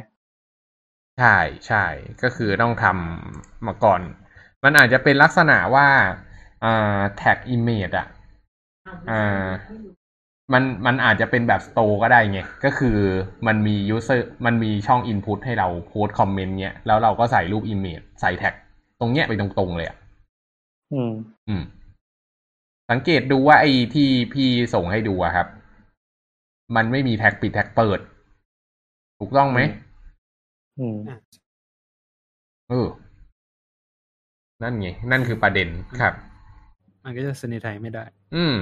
[1.19, 1.37] ใช่
[1.67, 1.85] ใช่
[2.23, 4.01] ก็คือต้องทำมาก่อน
[4.65, 5.87] มันอาจจะเป็นลักษณะว่า
[6.65, 8.07] อ่าแท็ก image อะ
[9.11, 9.47] อ่า
[10.53, 12.99] มันมันอาจจะเป็นแบบ stored ก็ได้ไง ก็คือ
[13.47, 18.55] มันมี user มันมีช่อง input ให้เราโพสคอมเมนต์เนี้ย แล้วเราก็ใส่รูป image ใส่แท็ก
[19.01, 19.97] ตรงเนี้ยไปตรงๆเลยอะ
[20.93, 21.13] อืม
[21.49, 21.63] อืม
[22.91, 25.49] สังเกตดูว่าไอ้ที่พี่ส่งให้ดูอะครับ
[26.76, 28.01] มันไม่มีแท็กปิดแท็กเปิด
[29.18, 29.61] ถูกต้องไหม
[30.78, 31.18] อืมอะ
[32.68, 32.88] เออ
[34.62, 35.68] นั่นไง นั่นคือประเด็น
[36.01, 36.14] ครับ
[37.05, 38.57] มันก็จะสนิทไทยไม่ได้ อืม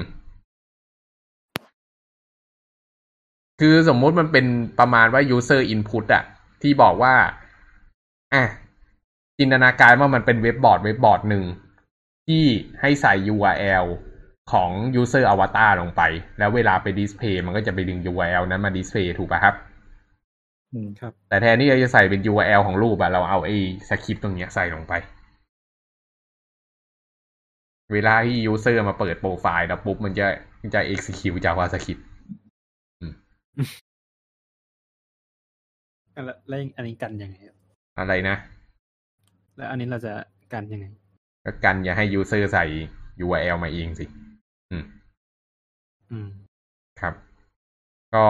[3.61, 4.47] คือสมมุติมันเป็น
[4.79, 6.25] ประมาณว่า user input อะ
[6.63, 7.15] ที่บอกว่า
[8.35, 8.45] อะ
[9.39, 11.45] จินตนาการว่ามันเป็นเว็บบอร์ดเว็บบอร์ดหนึ่ง
[12.27, 12.45] ที่
[12.81, 13.87] ให้ใส่ URL
[14.53, 14.71] ของ
[15.01, 16.03] user avatar ลงไป
[16.39, 19.55] แล้วเวลาไป display มันก็จะไปดึง URL นั้นมา display ถูกป่ะครับ
[20.73, 23.57] อืมครับ แต่แทนที่เราจะใส่เป็น URL ของรูปอะเราเอาไอ้
[23.89, 24.95] สคริปต์ตรงเนี้ยใส่ลงไป
[27.93, 30.27] เวลาที่ user มาเปิดโปรไฟล์แล้วปุ๊บมันจะ
[30.61, 32.03] มันจะ execute JavaScript
[36.13, 37.37] แล้วแล้วอันนี้กันยังไง
[37.99, 38.37] อะไรนะ
[39.57, 40.13] แล้วอันนี้เราจะ
[40.53, 40.87] กันยังไง
[41.45, 42.65] ก็กันอย่าให้ user ใส่
[43.25, 44.07] URL มาเองสิ
[44.71, 44.85] อืม
[46.11, 46.29] อืม
[47.01, 47.15] ครับ
[48.15, 48.27] ก็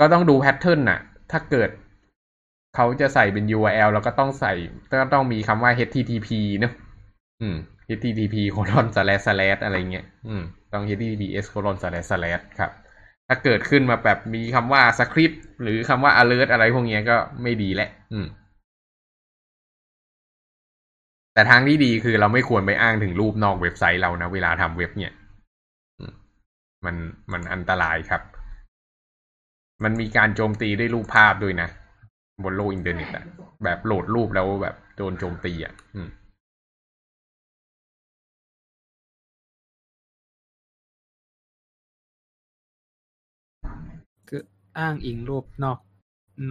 [0.00, 1.00] ก็ต้องดูแพทเทิร์นน่ะ
[1.30, 1.70] ถ้าเกิด
[2.74, 4.52] เขาจะใส่เป็น URL แล้วก็ต้องใส่
[4.90, 6.28] ก็ต้องมีคำว่า HTTP
[6.58, 6.72] เนอะ
[7.42, 7.56] อืม
[7.88, 10.42] HTTP colon slash slash อะไรเงี้ย อืม
[10.72, 12.70] ต้อง HTTPS colon slash slash ครับ
[13.28, 18.26] ถ้าเกิดขึ้นมาแบบมีคำว่า script หรือคำว่า alert อะไรพวกเนี้ยก็ไม่ดีแหละ อืม
[21.34, 25.12] แต่ทางที่ดีคือเราไม่ควรไปอ้างถึงรูปนอกเว็บไซต์เรานะ เวลาทำเว็บเนี่ย
[26.84, 26.96] มัน
[27.32, 28.22] มันอันตรายครับ
[29.84, 31.68] มันมีการโจมตีด้วยรูปภาพด้วยนะ
[32.44, 33.24] บนโลกอินเทอร์เน็ตอะ
[33.64, 36.08] แบบโหลดรูปแล้วแบบโดนโจมตีอะอืม
[44.28, 44.42] คือ
[44.78, 45.78] อ้างอิงรูปนอก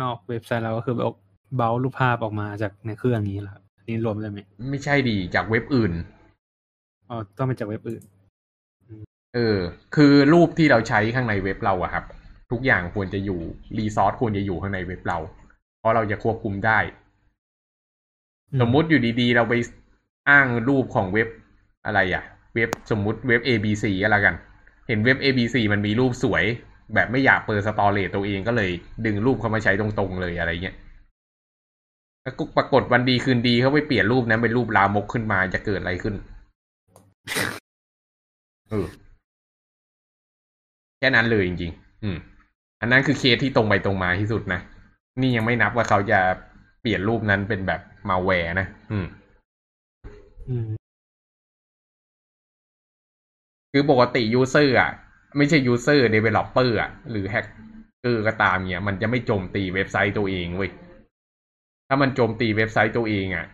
[0.02, 1.16] นอกเว็บไซต์เราก็คือแบบ
[1.58, 5.94] เบารูปภาพออกมาจากในเครื่องนี้แหละ นนี้รวมได้ไหมไม่ใช่ดีจากเว็บอื่น
[7.10, 8.02] อ๋อต้องเป็นจากเว็บอื่น
[9.36, 9.58] เออ
[9.96, 12.06] คือรูปที่เราใช้ข้างในเว็บเราอะครับ
[12.52, 13.40] ทุกอย่างควรจะอยู่
[13.78, 15.18] รีซอสควรจะอยู่ข้างในเว็บเรา
[15.80, 16.80] เพราะเราจะควบคุมได้
[18.54, 19.54] อืมสมมุติอยู่ดีๆ เราไป
[20.30, 21.28] อ้างรูปของเว็บ
[21.86, 22.24] อะไรอะ
[22.56, 24.36] เว็บสมมุติเว็บ ABC อะไรกัน
[24.88, 26.44] เห็นเว็บ ABC มันมีรูปสวย
[26.94, 28.72] แบบไม่อยากเปิดสตอเรจตัวเองก็เลย
[29.06, 30.76] ดึงรูปเข้ามาใช้ตรงๆเลยอะไรเงี้ย
[32.24, 36.16] แล้วก็ปรากฏวันดีคืนดีเขาไปเปลี่ยนรูปนั้นเป็นรูปลามกขึ้นมาจะเกิดอะไรขึ้น
[38.70, 38.86] เออ
[41.00, 42.18] แค่นั้นเลยจริง ๆ อืม
[42.82, 44.60] อันนั้นคือเคสที่ตรงไปตรงมาที่สุดนะ
[45.22, 46.20] นี่ยังไม่นับว่าเขาจะ
[46.82, 49.06] เปลี่ยนรูปนั้นเป็นแบบมาแวร์นะ อืม
[50.50, 50.68] อืม
[53.72, 54.92] คือปกติ user อะ
[55.38, 57.46] ไม่ใช่ user developer อะ หรือแฮก
[58.02, 60.72] เกอร์ก็ตามเนี่ย มันจะไม่โจมตีเว็บไซต์ตัวเองเว้ย
[61.88, 63.46] ถ้ามันโจมตีเว็บไซต์ตัวเองอะ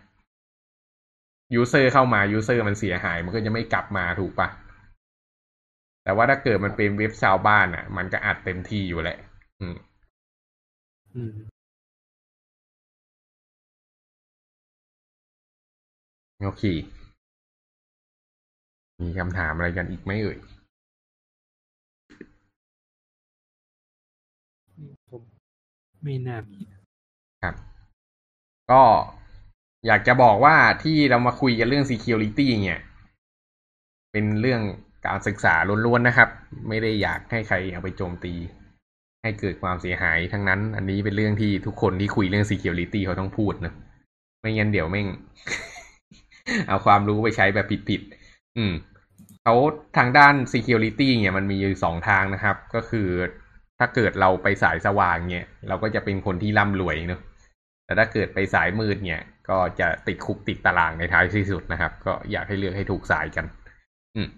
[1.54, 4.48] user เข้ามา user มันเสียหาย มันก็จะไม่กลับมาถูกปะ
[6.04, 9.18] แต่ว่าถ้าเกิดมันเป็นเว็บชาวบ้านอะ มันก็อัดเต็มที่อยู่แหละ
[9.60, 9.76] อืม
[11.16, 11.34] อืม
[16.42, 16.64] โอเค
[19.02, 20.38] มีคำถามอะไรกันอีกไหมเอ่ย
[25.10, 25.24] ผม
[26.04, 26.60] ไม่น่ามี
[27.42, 27.56] ครับ
[28.72, 28.82] ก็
[29.88, 32.82] อยากจะบอกว่าที่เรามาคุยกันเรื่อง security เนี่ย
[34.12, 34.62] เป็นเรื่อง
[35.08, 35.56] การศึกษา
[35.86, 36.30] ล้วนๆนะครับ
[36.68, 38.34] ไม่ได้อยากให้ใครเอาไปโจมตี
[39.24, 43.74] ให้เกิดความเสียหายทั้งนั้น อันนี้เป็นเรื่องที่ทุกคนที่คุยเรื่อง security เขาต้องพูดนะ
[44.40, 45.08] ไม่งั้นเดี๋ยวแม่ง
[46.68, 48.74] เอาความรู้ไปใช้แบบผิดๆอืม
[49.44, 49.56] เขา
[49.98, 53.08] ทางด้าน security เนี่ยมันมีอยู่สองทางนะครับ ก็คือ
[53.80, 57.22] ถ้าเกิดเราไปสายสว่างเนี่ย เราก็จะเป็นคนที่ร่ำรวยเนอะ
[57.90, 63.46] แต่ถ้าเกิดไปสายมืดเนี่ย ก็จะติดคุกติดตารางในท้ายที่สุดนะครับ ก็อยากให้เลือกให้ถูกสายกัน
[64.16, 64.30] อืม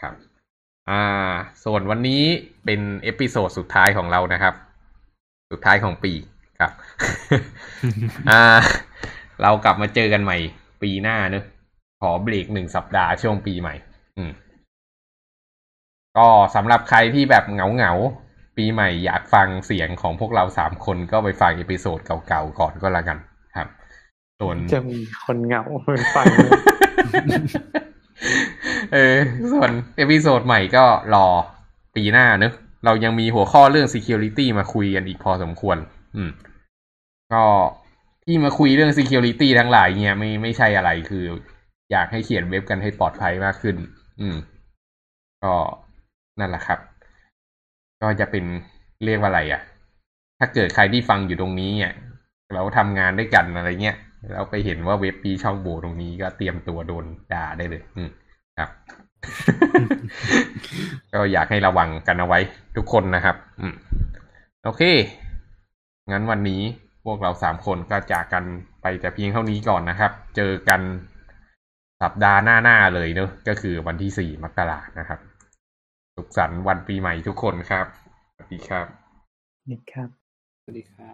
[0.00, 0.14] ครับ
[0.90, 1.32] อ่า
[1.64, 2.22] ส่วนวันนี้
[2.64, 4.54] เป็น episode สุดท้ายของเรานะครับ
[5.50, 6.12] สุดท้ายของปี
[6.60, 6.72] ครับ
[8.30, 8.42] อ่า
[9.42, 10.38] เรากลับมาเจอกันใหม่
[10.82, 11.44] ปีหน้าเนอะ
[12.00, 13.74] ขอเบรกหนึ่งสัปดาห์ช่วงปีใหม่
[14.16, 14.30] อืม
[16.18, 17.92] ก็สำหรับใครที่แบบเหงาเหงา
[18.56, 23.18] ปีใหม่อยากฟังเสียงของพวกเราสามคนก็ไปฟัง episode เก่าๆก่อนก็แล้วกัน
[23.56, 23.68] ครับ
[24.40, 26.26] ส่วนจะมีคนเหงาเป็นฟัง
[28.92, 29.18] เออ
[29.52, 30.84] ส่วน episode ใหม่ก็
[31.14, 31.26] รอ
[31.96, 32.52] ปีหน้าเนอะ
[32.84, 35.76] เรายังมีหัวข้อเรื่อง security มาคุยกันอีกพอสมควร
[36.16, 36.30] อืม
[37.32, 37.44] ก็
[38.24, 41.24] ที่มาคุยเรื่อง security ทั้งหลายเนี่ยไม่ไม่ใช่อะไรคือ
[41.92, 43.76] อยากให้เขียนเว็บกันให้ปลอดภัยมากขึ้น
[44.20, 44.36] อืม
[45.44, 45.54] ก็
[46.40, 46.78] นั่นแหละครับ
[48.04, 48.44] ก็จะเป็น
[49.04, 49.60] เรียกว่าอะไรอะ่ะ
[50.38, 51.92] ถ้าเกิดใครที่ฟังอยู่ตรงนี้เนี่ย
[52.54, 53.96] เราทำงานด้วยกันอะไรเงี้ย
[54.30, 58.10] แล้วไปเห็นว่าเว็บปีช่องโบตรงนี้ก็เตรียมตัวโดนด่าได้เลย อืม
[58.58, 58.70] ครับ
[61.12, 62.40] ก็อยากให้ระวังกันเอาไว้
[62.76, 63.74] ทุกคนนะครับ อืม
[64.64, 64.82] โอเค
[66.10, 66.62] งั้นวันนี้
[67.04, 68.44] พวกเราสามคนก็จากกัน
[68.82, 70.80] ไปแต่เพียงเท่านี้ก่อนนะครับ เจอกัน
[72.02, 75.18] สัปดาห์หน้าๆเลยเนอะก็คือวันที่สี่มกรานะครับ
[76.16, 77.86] สุขสันต์วันปีใหม่ทุกคนครับ
[78.34, 78.86] สวัสดีครับ
[79.68, 80.08] นี่ครับ
[80.60, 81.10] สวัสดีครั